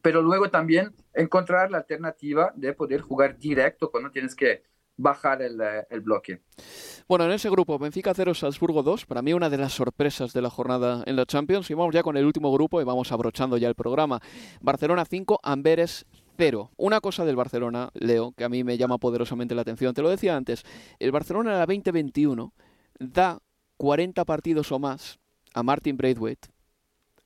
[0.02, 4.62] pero luego también encontrar la alternativa de poder jugar directo cuando tienes que
[4.96, 6.40] bajar el, eh, el, bloque.
[7.08, 10.42] Bueno, en ese grupo, Benfica 0, Salzburgo 2, para mí una de las sorpresas de
[10.42, 11.70] la jornada en la Champions.
[11.70, 14.20] Y vamos ya con el último grupo y vamos abrochando ya el programa.
[14.60, 16.70] Barcelona 5, Amberes 0.
[16.76, 20.10] Una cosa del Barcelona, Leo, que a mí me llama poderosamente la atención, te lo
[20.10, 20.64] decía antes,
[20.98, 22.52] el Barcelona en la 2021
[22.98, 23.40] da
[23.76, 25.18] 40 partidos o más
[25.52, 26.48] a Martin Braithwaite,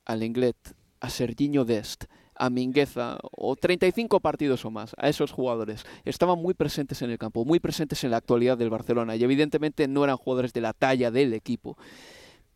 [0.04, 0.56] a Lenglet,
[1.00, 2.04] a Serginho Dest,
[2.38, 5.84] a Mingueza o 35 partidos o más a esos jugadores.
[6.04, 9.88] Estaban muy presentes en el campo, muy presentes en la actualidad del Barcelona y evidentemente
[9.88, 11.76] no eran jugadores de la talla del equipo.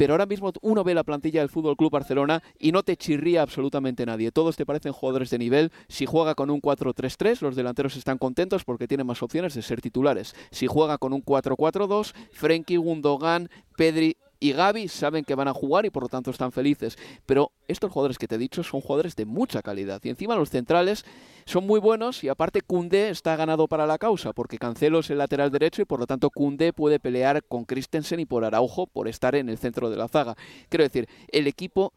[0.02, 3.40] Pero ahora mismo uno ve la plantilla del Fútbol Club Barcelona y no te chirría
[3.40, 4.32] absolutamente nadie.
[4.32, 5.70] Todos te parecen jugadores de nivel.
[5.86, 9.80] Si juega con un 4-3-3, los delanteros están contentos porque tienen más opciones de ser
[9.80, 10.34] titulares.
[10.50, 15.86] Si juega con un 4-4-2, Frenkie, Gundogan, Pedri y Gaby saben que van a jugar
[15.86, 16.98] y por lo tanto están felices.
[17.26, 20.00] Pero estos jugadores que te he dicho son jugadores de mucha calidad.
[20.02, 21.04] Y encima los centrales
[21.46, 25.18] son muy buenos y aparte Kunde está ganado para la causa porque Cancelo es el
[25.18, 29.06] lateral derecho y por lo tanto Kunde puede pelear con Christensen y por Araujo por
[29.06, 30.34] estar en el centro de la zaga.
[30.68, 31.92] Quiero decir, el equipo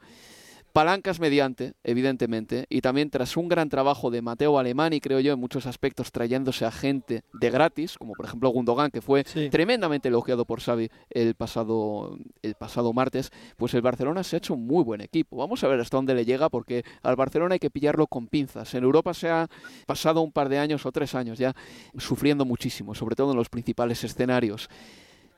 [0.76, 5.40] Palancas mediante, evidentemente, y también tras un gran trabajo de Mateo Alemani, creo yo, en
[5.40, 10.44] muchos aspectos, trayéndose a gente de gratis, como por ejemplo Gundogan, que fue tremendamente elogiado
[10.44, 14.84] por Xavi el pasado, el pasado martes, pues el Barcelona se ha hecho un muy
[14.84, 15.38] buen equipo.
[15.38, 18.74] Vamos a ver hasta dónde le llega, porque al Barcelona hay que pillarlo con pinzas.
[18.74, 19.48] En Europa se ha
[19.88, 21.56] pasado un par de años o tres años ya
[21.98, 24.68] sufriendo muchísimo, sobre todo en los principales escenarios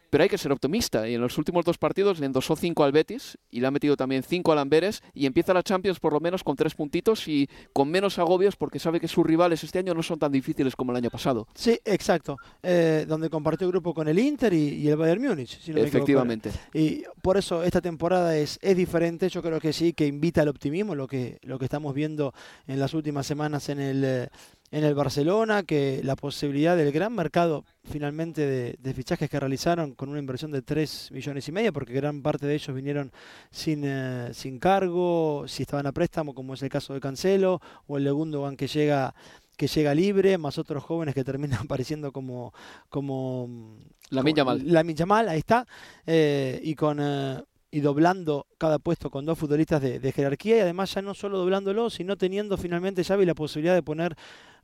[0.10, 1.08] pero hay que ser optimista.
[1.08, 3.96] Y en los últimos dos partidos le endosó cinco al Betis y le ha metido
[3.98, 7.50] también cinco al Amberes y empieza la Champions por lo menos con tres puntitos y
[7.74, 10.92] con menos agobios porque sabe que sus rivales este año no son tan difíciles como
[10.92, 11.48] el año pasado.
[11.54, 12.38] Sí, exacto.
[12.64, 15.60] Eh, donde compartió grupo con el Inter y, el Bayern Múnich.
[15.68, 16.52] Efectivamente.
[16.74, 19.30] y por eso esta temporada es, es diferente.
[19.30, 22.34] Yo creo que sí, que invita al optimismo, lo que, lo que estamos viendo
[22.68, 24.04] en las últimas semanas en el...
[24.04, 24.30] Eh,
[24.72, 30.10] en el Barcelona, que la posibilidad del gran mercado finalmente de, fichajes que realizaron con
[30.10, 33.12] una inversión de 3 millones y medio, porque gran parte de ellos vinieron
[33.50, 37.98] sin, eh, sin cargo, si estaban a préstamo, como es el caso de Cancelo, o
[37.98, 39.14] el segundo que llega
[39.56, 42.54] que llega libre, más otros jóvenes que terminan apareciendo como
[42.90, 43.78] como
[44.10, 44.62] la Milla Mal.
[44.66, 45.66] La Mal, ahí está,
[46.06, 47.42] eh, y con eh,
[47.78, 51.92] y doblando cada puesto con dos futbolistas de, jerarquía y además ya no solo doblándolo,
[51.92, 54.16] sino teniendo finalmente Xavi la posibilidad de poner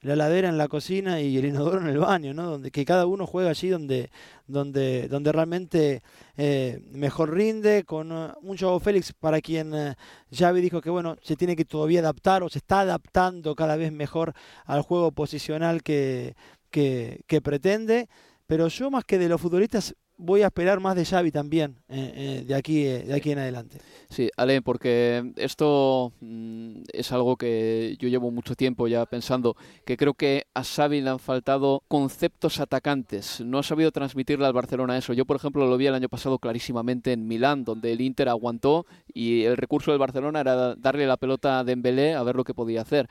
[0.02, 2.50] la ladera en la cocina y el inodoro en el baño, ¿no?
[2.50, 4.10] Donde que cada uno juega allí donde
[4.48, 6.02] donde donde realmente
[6.38, 9.94] eh, mejor rinde con uh, un Joao Félix para quien uh,
[10.36, 13.92] Xavi dijo que bueno se tiene que todavía adaptar o se está adaptando cada vez
[13.92, 14.34] mejor
[14.66, 16.36] al juego posicional que,
[16.72, 18.10] que, que pretende.
[18.48, 22.14] Pero yo más que de los futbolistas voy a esperar más de Xavi también eh,
[22.16, 23.78] eh, de, aquí, eh, de aquí en adelante.
[24.10, 29.56] Sí, Ale, porque esto mm, es algo que yo llevo mucho tiempo ya pensando,
[29.86, 33.42] que creo que a Xavi le han faltado conceptos atacantes.
[33.42, 35.14] No ha sabido transmitirle al Barcelona eso.
[35.14, 38.86] Yo, por ejemplo, lo vi el año pasado clarísimamente en Milán, donde el Inter aguantó
[39.14, 42.54] y el recurso del Barcelona era darle la pelota a Dembélé a ver lo que
[42.54, 43.10] podía hacer.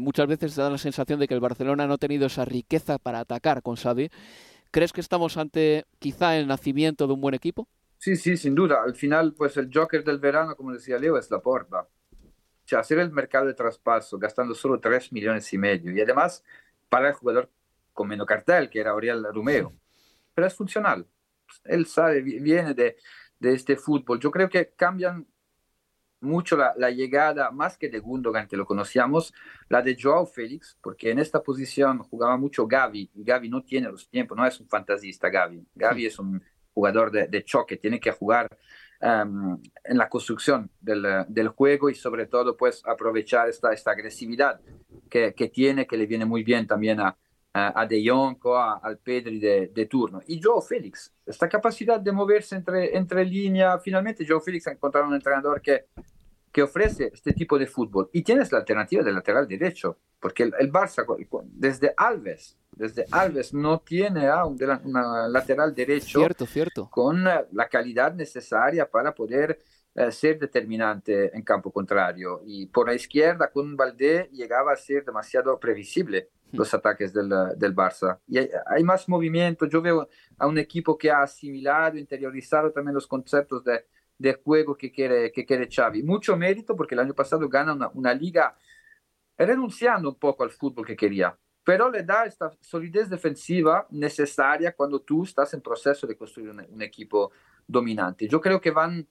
[0.00, 3.20] muchas veces da la sensación de que el Barcelona no ha tenido esa riqueza para
[3.20, 4.10] atacar con Xavi
[4.70, 7.68] ¿Crees que estamos ante quizá el nacimiento de un buen equipo?
[7.98, 8.82] Sí, sí, sin duda.
[8.82, 11.80] Al final, pues el Joker del verano, como decía Leo, es la porta.
[11.80, 16.44] O sea, hacer el mercado de traspaso gastando solo 3 millones y medio y además
[16.88, 17.50] para el jugador
[17.92, 19.74] con menos cartel, que era Auriel Romeo.
[20.34, 21.06] Pero es funcional.
[21.64, 22.96] Él sabe, viene de,
[23.38, 24.20] de este fútbol.
[24.20, 25.26] Yo creo que cambian
[26.20, 29.32] mucho la, llegada, más que de Gundogan, que lo conocíamos,
[29.68, 33.88] la de Joao Félix, porque en esta posición jugaba mucho Gavi, y Gavi no tiene
[33.90, 36.42] los tiempos, no es un fantasista Gavi, Gavi es un
[36.74, 38.48] jugador de, choque, tiene que jugar
[39.00, 44.60] em, en la construcción del, juego y sobre todo pues aprovechar esta, esta agresividad
[45.08, 47.16] que, tiene, que le viene muy bien también a,
[47.66, 50.20] a, De Jong o al Pedri de, turno.
[50.26, 55.08] Y Joao Félix, esta capacidad de moverse entre, entre línea, finalmente Joao Félix ha encontrado
[55.08, 55.86] un entrenador que,
[56.52, 58.08] que ofrece este tipo de fútbol.
[58.12, 61.04] Y tienes la alternativa del lateral derecho, porque el, Barça,
[61.44, 64.58] desde Alves, desde Alves no tiene a un,
[65.30, 66.88] lateral derecho cierto, cierto.
[66.90, 69.58] con la calidad necesaria para poder
[69.94, 72.42] eh, ser determinante en campo contrario.
[72.46, 77.74] Y por la izquierda, con Valdé, llegaba a ser demasiado previsible los ataques del, del
[77.74, 78.18] Barça.
[78.26, 79.66] Y hay, más movimiento.
[79.66, 83.86] Yo veo a un equipo que ha asimilado, interiorizado también los conceptos de,
[84.16, 86.02] de juego que quiere, que quiere Xavi.
[86.02, 88.56] Mucho mérito porque el año pasado gana una, una liga
[89.36, 95.00] renunciando un poco al fútbol que quería, pero le da esta solidez defensiva necesaria cuando
[95.00, 97.30] tú estás en proceso de construir un, un equipo
[97.66, 98.26] dominante.
[98.26, 99.06] Yo creo que van,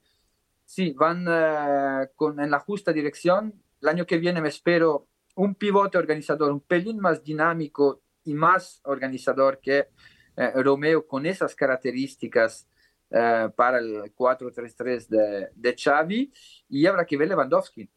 [0.64, 3.54] sí, van uh, con, en la justa dirección.
[3.80, 5.06] El año que viene me espero
[5.38, 9.88] un pivote organizador un pelín más dinámico y más organizador que
[10.36, 12.68] eh, Romeo con esas características
[13.10, 16.32] eh, para el 4-3-3 de, de Xavi
[16.68, 17.88] y habrá que ver Lewandowski.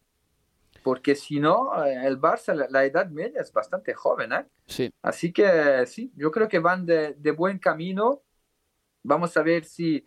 [0.83, 4.33] Porque si no, eh, el Barça, la, la edad media es bastante joven.
[4.33, 4.45] ¿eh?
[4.67, 4.93] Sí.
[5.01, 8.21] Así que sí, yo creo que van de, de buen camino.
[9.03, 10.05] Vamos a ver si,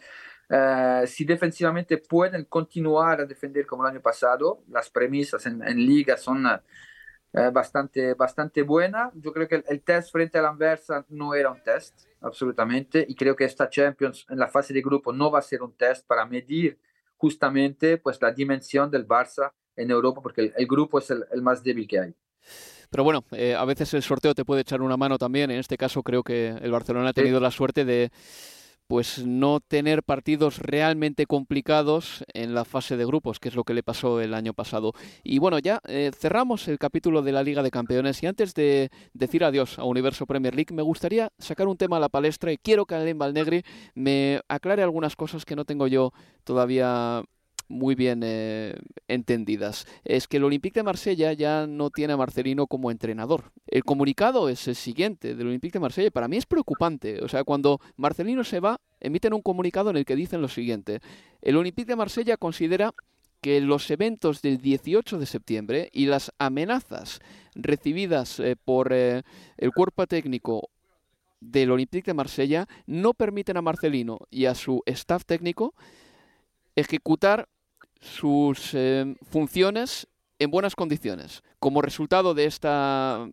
[0.49, 4.63] eh, si defensivamente pueden continuar a defender como el año pasado.
[4.69, 6.45] Las premisas en, en liga son
[7.35, 9.13] eh, bastante, bastante buenas.
[9.15, 13.05] Yo creo que el, el test frente al Anversa no era un test, absolutamente.
[13.09, 15.73] Y creo que esta Champions en la fase de grupo no va a ser un
[15.77, 16.79] test para medir
[17.17, 21.43] justamente pues, la dimensión del Barça en Europa, porque el, el grupo es el, el
[21.43, 22.15] más débil que hay.
[22.91, 25.51] Pero bueno, eh, a veces el sorteo te puede echar una mano también.
[25.51, 28.13] En este caso creo que el Barcelona ha tenido la suerte de
[28.87, 33.75] pues no tener partidos realmente complicados en la fase de grupos, que es lo que
[33.75, 34.93] le pasó el año pasado.
[35.23, 38.91] Y bueno, ya eh, cerramos el capítulo de la Liga de Campeones y antes de
[39.13, 42.59] decir adiós a Universo Premier League, me gustaría sacar un tema a la palestra y
[42.59, 43.63] quiero que Alain Valnegri
[43.95, 46.13] me aclare algunas cosas que no tengo yo
[46.45, 47.25] todavía
[47.69, 48.75] muy bien eh,
[49.09, 49.87] entendidas.
[50.05, 53.53] Es que el Olympique de Marsella ya no tiene a Marcelino como entrenador.
[53.67, 56.11] El comunicado es el siguiente del Olympique de Marsella.
[56.11, 57.23] Para mí es preocupante.
[57.23, 61.01] O sea, cuando Marcelino se va, emiten un comunicado en el que dicen lo siguiente.
[61.43, 62.93] El Olympique de Marsella considera
[63.41, 67.21] que los eventos del 18 de septiembre y las amenazas
[67.55, 69.23] recibidas eh, por eh,
[69.59, 70.71] el cuerpo técnico
[71.41, 75.75] del Olympique de Marsella no permiten a Marcelino y a su staff técnico
[76.75, 77.49] ejecutar
[78.05, 80.07] sus eh, funciones
[80.39, 81.43] en buenas condiciones.
[81.59, 83.29] Como resultado de esta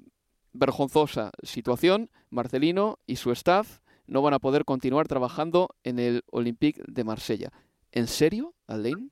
[0.53, 6.81] vergonzosa situación, Marcelino y su staff no van a poder continuar trabajando en el Olympique
[6.87, 7.51] de Marsella.
[7.91, 9.11] ¿En serio, Alain?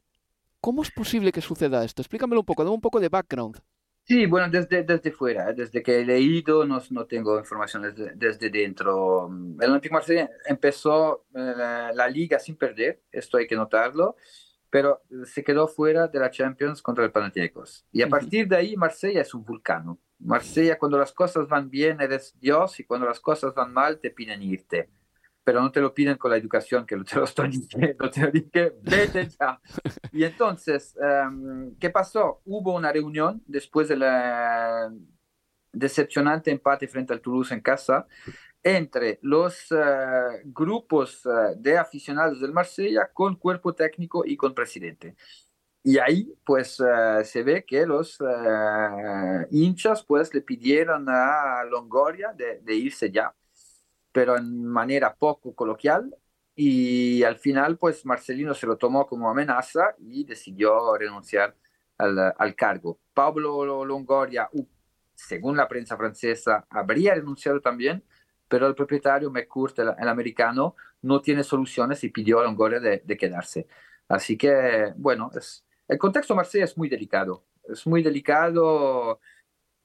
[0.62, 2.01] ¿Cómo es posible que suceda esto?
[2.01, 3.62] Explícamelo un poco, dame un poco de background.
[4.03, 5.53] Sí, bueno, desde, desde fuera, ¿eh?
[5.53, 9.30] desde que he leído, no, no tengo información desde, desde dentro.
[9.60, 14.16] El Olympique Marsella empezó eh, la liga sin perder, esto hay que notarlo,
[14.70, 17.86] pero se quedó fuera de la Champions contra el Panathinaikos.
[17.91, 19.99] Y a partir de ahí, Marsella es un vulcano.
[20.20, 24.11] Marsella, cuando las cosas van bien, eres Dios, y cuando las cosas van mal, te
[24.11, 24.89] piden irte.
[25.43, 28.32] Pero no te lo piden con la educación, que te lo estoy diciendo, te lo
[28.32, 29.59] dije, vete ya.
[30.11, 32.41] Y entonces, um, ¿qué pasó?
[32.45, 34.03] Hubo una reunión después del
[35.72, 38.07] decepcionante empate frente al Toulouse en casa,
[38.63, 45.15] entre los uh, grupos uh, de aficionados del Marsella con cuerpo técnico y con presidente.
[45.82, 48.20] Y ahí pues uh, se ve que los
[49.49, 53.34] hinchas pues le pidieron a Longoria de, de, irse ya,
[54.11, 56.13] pero en manera poco coloquial.
[56.55, 61.55] Y al final pues Marcelino se lo tomó como amenaza y decidió renunciar
[61.97, 62.99] al, al cargo.
[63.13, 64.49] Pablo Longoria,
[65.28, 68.03] según la prensa francesa, habría renunciado también,
[68.47, 73.17] pero el propietario McCourt, el, americano, no tiene soluciones y pidió a Longoria de, de
[73.17, 73.67] quedarse.
[74.07, 75.32] Así que, bueno,
[75.88, 77.43] el contexto Marsella es muy delicado.
[77.63, 79.20] Es muy delicado.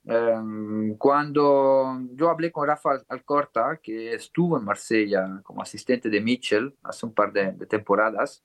[0.04, 6.74] Um, cuando yo hablé con Rafa Alcorta, que estuvo en Marsella como asistente de Mitchell
[6.82, 8.44] hace un par de temporadas,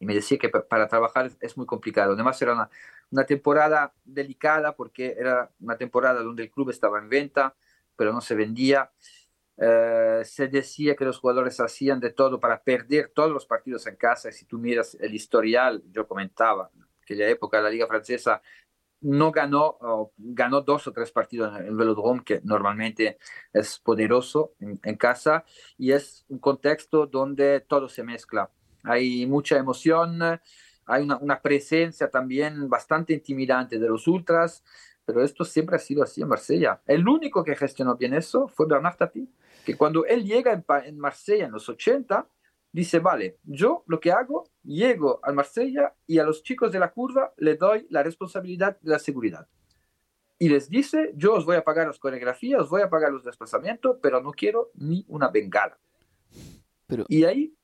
[0.00, 2.14] y me decía que para trabajar es, muy complicado.
[2.14, 2.70] Además, era una,
[3.10, 7.54] una temporada delicada porque era una temporada donde el club estaba en venta,
[7.96, 8.90] pero no se vendía.
[9.56, 13.96] Uh, se decía que los jugadores hacían de todo para perder todos los partidos en
[13.96, 14.30] casa.
[14.30, 16.70] Y si tú miras el historial, yo comentaba
[17.04, 18.40] que en la época la Liga Francesa
[19.02, 23.18] no ganó, oh, ganó dos o tres partidos en el Velodrome, que normalmente
[23.52, 25.44] es poderoso en, en, casa,
[25.76, 28.50] y es un contexto donde todo se mezcla.
[28.82, 30.20] Hay mucha emoción,
[30.86, 34.64] hay una, una presencia también bastante intimidante de los ultras,
[35.04, 36.80] pero esto siempre ha sido así en Marsella.
[36.86, 39.28] El único que gestionó bien eso fue Bernard Tapie
[39.64, 42.26] que cuando él llega en, en, Marsella en los 80,
[42.72, 46.92] dice, vale, yo lo que hago, llego a Marsella y a los chicos de la
[46.92, 49.48] curva le doy la responsabilidad de la seguridad.
[50.38, 53.24] Y les dice, yo os voy a pagar las coreografías, os voy a pagar los
[53.24, 55.78] desplazamientos, pero no quiero ni una bengala.
[56.86, 57.54] Pero, y ahí,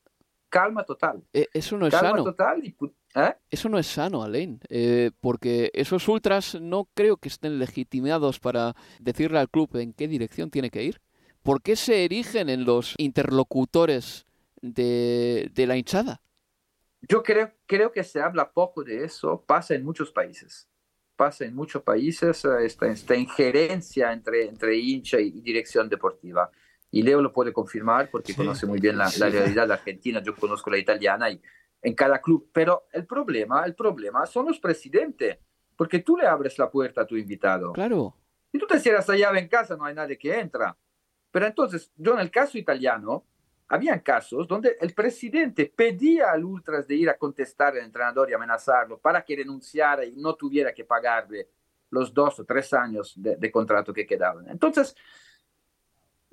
[0.57, 1.23] calma total.
[1.33, 2.25] Eh, eso no es calma sano.
[2.25, 2.75] total y,
[3.15, 3.35] ¿eh?
[3.51, 8.75] Eso no es sano, Alain, eh, porque esos ultras no creo que estén legitimados para
[8.99, 11.01] decirle al club en qué dirección tiene que ir.
[11.43, 14.27] ¿Por qué se erigen en los interlocutores
[14.63, 16.23] de, de la hinchada?
[17.03, 20.69] Yo creo, creo que se habla poco de eso, pasa en muchos países.
[21.15, 26.51] Pasa en muchos países esta, esta injerencia entre, entre hincha y dirección deportiva.
[26.97, 30.35] Y Leo lo puede confirmar porque sí, conoce muy bien la, la realidad argentina, yo
[30.35, 31.39] conozco la italiana y
[31.83, 32.49] en cada club.
[32.55, 35.37] Pero el problema, el problema son los presidentes,
[35.77, 37.75] porque tú le abres la puerta a tu invitado.
[37.75, 38.17] Claro.
[38.51, 40.75] Si tú te cierras la llave en casa, no hay nadie que entra
[41.31, 43.27] Pero entonces, yo en el caso italiano,
[43.69, 48.33] habían casos donde el presidente pedía al Ultras de ir a contestar al entrenador y
[48.33, 51.51] amenazarlo para que renunciara y no tuviera que pagarle
[51.91, 54.49] los dos o tres años de, de contrato que quedaban.
[54.49, 54.97] Entonces,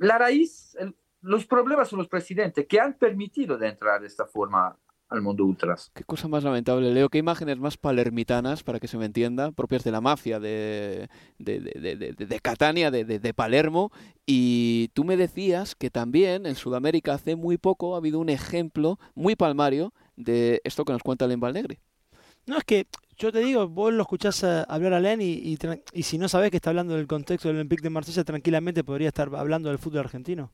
[0.03, 4.25] la raíz, el, los problemas son los presidentes que han permitido de entrar de esta
[4.25, 4.77] forma
[5.07, 5.91] al mundo ultras.
[5.93, 7.07] Qué cosa más lamentable, Leo.
[7.07, 11.59] Qué imágenes más palermitanas, para que se me entienda, propias de la mafia de, de,
[11.59, 13.91] de, de, de Catania, de, Palermo.
[14.25, 18.99] Y tú me decías que también en Sudamérica hace muy poco ha habido un ejemplo
[19.13, 21.79] muy palmario de esto que nos cuenta Len Valnegri.
[22.45, 22.87] No, es que
[23.17, 25.57] yo te digo, vos lo escuchás hablar a Len y,
[26.03, 29.29] si no sabés que está hablando del contexto del Olympique de Marsella, tranquilamente podría estar
[29.35, 30.51] hablando del fútbol argentino.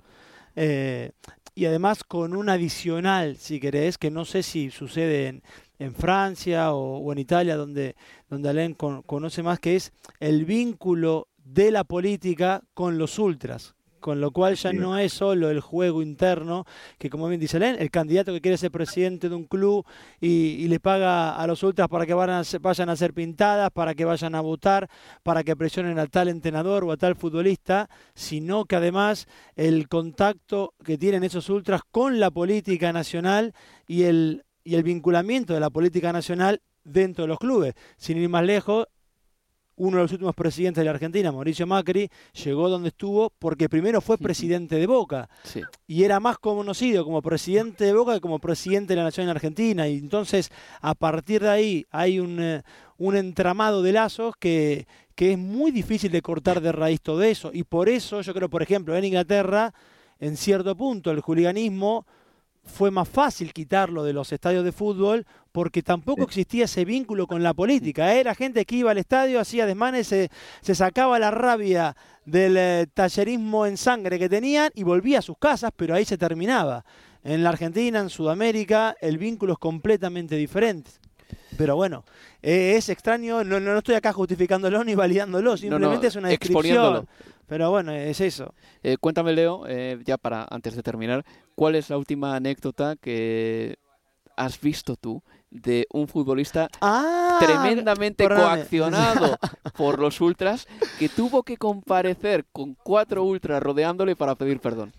[0.56, 1.12] Eh,
[1.56, 5.42] y además con un adicional, si querés, que no sé si sucede
[5.80, 7.96] en, Francia o, en Italia, donde,
[8.30, 13.76] donde Alain con, conoce más, que es el vínculo de la política con los ultras,
[14.00, 16.66] con lo cual ya no es solo el juego interno,
[16.98, 19.86] que como bien dice Len, el candidato que quiere ser presidente de un club
[20.20, 20.28] y,
[20.60, 23.94] y le paga a los ultras para que vayan a, vayan a hacer pintadas, para
[23.94, 24.90] que vayan a votar,
[25.24, 30.74] para que presionen a tal entrenador o a tal futbolista, sino que además el contacto
[30.84, 33.54] que tienen esos ultras con la política nacional
[33.88, 37.74] y el, y el vinculamiento de la política nacional dentro de los clubes.
[37.98, 38.88] Sin ir más lejos,
[39.80, 42.10] uno de los últimos presidentes de la Argentina, Mauricio Macri,
[42.44, 45.62] llegó donde estuvo porque primero fue presidente de Boca sí.
[45.88, 49.32] y era más conocido como presidente de Boca que como presidente de la Nación en
[49.32, 49.88] Argentina.
[49.88, 50.52] Y entonces,
[50.82, 52.62] a partir de ahí, hay un, uh,
[52.98, 57.52] un entramado de lazos que, que es muy difícil de cortar de raíz todo eso.
[57.54, 59.74] Y por eso, yo creo, por ejemplo, en Inglaterra,
[60.20, 62.06] en cierto punto, el juliganismo
[62.64, 67.42] fue más fácil quitarlo de los estadios de fútbol porque tampoco existía ese vínculo con
[67.44, 68.14] la política.
[68.14, 70.30] Era gente que iba al estadio, hacía desmanes, se,
[70.62, 71.96] se sacaba la rabia
[72.26, 76.18] del eh, tallerismo en sangre que tenían y volvía a sus casas, pero ahí se
[76.18, 76.86] terminaba.
[77.24, 80.92] En la Argentina, en Sudamérica, el vínculo es completamente diferente.
[81.58, 82.06] Pero bueno,
[82.42, 86.30] eh, es extraño, no, no, estoy acá justificándolo ni validándolo, simplemente no, no, es una
[86.30, 87.08] descripción.
[87.50, 88.54] Pero bueno, es eso.
[88.84, 91.26] Eh, cuéntame, Leo, eh, ya para antes de terminar,
[91.56, 93.78] ¿cuál es la última anécdota que
[94.38, 98.58] has visto tú de un futbolista ah, tremendamente perdóname.
[98.58, 99.38] coaccionado
[99.78, 100.68] por los ultras
[101.00, 104.94] que tuvo que comparecer con cuatro ultras rodeándole para pedir perdón?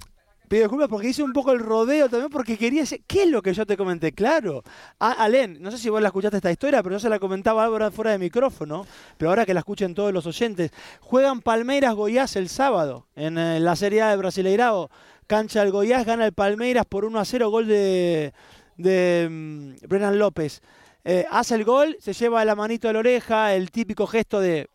[0.51, 3.40] Pido disculpas porque hice un poco el rodeo también porque quería decir, ¿qué es lo
[3.40, 4.11] que yo te comenté?
[4.11, 4.64] Claro,
[4.98, 7.64] a Alén, no sé si vos la escuchaste esta historia, pero yo se la comentaba
[7.64, 8.84] ahora fuera de micrófono,
[9.16, 13.61] pero ahora que la escuchen todos los oyentes, juegan Palmeiras Goiás el sábado en eh,
[13.61, 14.90] la Serie A de Brasileirao,
[15.28, 18.32] cancha del Goiás, gana el Palmeiras por 1 a 0, gol de,
[18.78, 20.62] um, Brennan López.
[21.05, 24.68] Eh, hace el gol, se lleva la manito a la oreja, el típico gesto de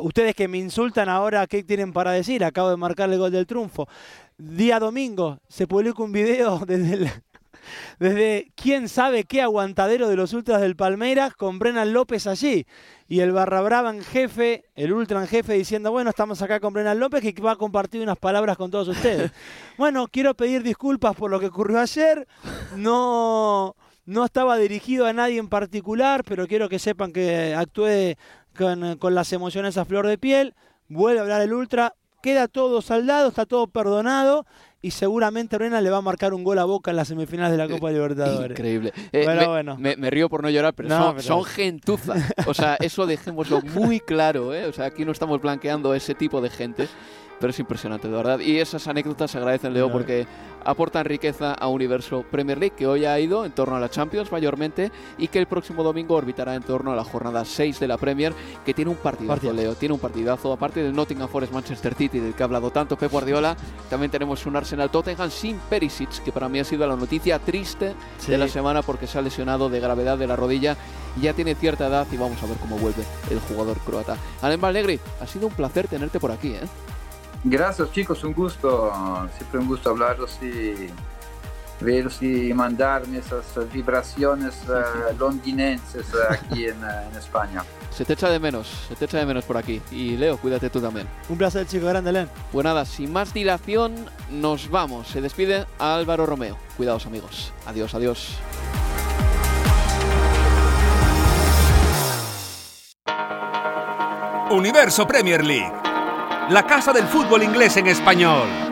[0.00, 2.44] ustedes que me insultan ahora, ¿qué tienen para decir?
[2.44, 3.88] Acabo de marcar el gol del triunfo.
[4.38, 7.10] Día domingo se publica un video desde, el,
[7.98, 12.66] desde quién sabe qué aguantadero de los ultras del Palmeiras con Brennan López allí.
[13.08, 16.72] Y el barra brava en jefe, el ultra en jefe diciendo, bueno, estamos acá con
[16.72, 19.30] Brennan López que va a compartir unas palabras con todos ustedes.
[19.76, 22.26] bueno, quiero pedir disculpas por lo que ocurrió ayer.
[22.76, 23.76] No,
[24.06, 28.16] no estaba dirigido a nadie en particular, pero quiero que sepan que actué
[28.56, 30.54] con, con las emociones a flor de piel.
[30.88, 34.46] Vuelve a hablar el ultra, queda todo saldado, está todo perdonado
[34.84, 37.56] y seguramente Arena le va a marcar un gol a Boca en las semifinales de
[37.58, 38.50] la Copa Libertadores.
[38.58, 38.92] Increíble.
[39.12, 39.76] Eh, pero me, bueno.
[39.78, 42.14] Me, me, río por no llorar, pero, No, son, pero- son gentuza.
[42.46, 44.66] O sea, eso dejémoslo muy claro, ¿eh?
[44.66, 46.88] O sea, aquí no estamos blanqueando ese tipo de gente.
[47.40, 48.38] Pero es impresionante, de verdad.
[48.38, 50.26] Y esas anécdotas se agradecen, Leo, porque
[50.64, 54.30] aportan riqueza a Universo Premier League, que hoy ha ido en torno a la Champions
[54.30, 57.98] mayormente y que el próximo domingo orbitará en torno a la jornada 6 de la
[57.98, 58.32] Premier,
[58.64, 59.56] que tiene un partidazo, Partidazo.
[59.56, 59.74] Leo.
[59.74, 60.52] Tiene un partidazo.
[60.52, 63.56] Aparte del Nottingham Forest Manchester City, del que ha hablado tanto Pep Guardiola,
[63.90, 67.94] también tenemos un Arsenal Tottenham sin Perisic, que para mí ha sido la noticia triste
[68.18, 68.30] Sí.
[68.30, 70.76] de la semana porque se ha lesionado de gravedad de la rodilla
[71.18, 74.16] y ya tiene cierta edad y vamos a ver cómo vuelve el jugador croata.
[74.40, 76.60] Alem Valnegri, ha sido un placer tenerte por aquí, ¿eh?
[77.44, 78.92] Gracias chicos, un gusto,
[79.36, 80.88] siempre un gusto hablaros y
[81.80, 87.64] veros y mandarme esas vibraciones uh, londinenses aquí en, uh, en, España.
[87.90, 89.82] Se te echa de menos, se te echa de menos por aquí.
[89.90, 91.08] Y Leo, cuídate tú también.
[91.28, 92.28] Un placer, chico grande, Len.
[92.52, 93.94] Pues nada, sin más dilación,
[94.30, 95.08] nos vamos.
[95.08, 96.56] Se despide Álvaro Romeo.
[96.76, 97.52] Cuidaos amigos.
[97.66, 98.38] Adiós, adiós.
[104.52, 105.72] Universo Premier League,
[106.52, 108.71] la casa del fútbol inglés en español.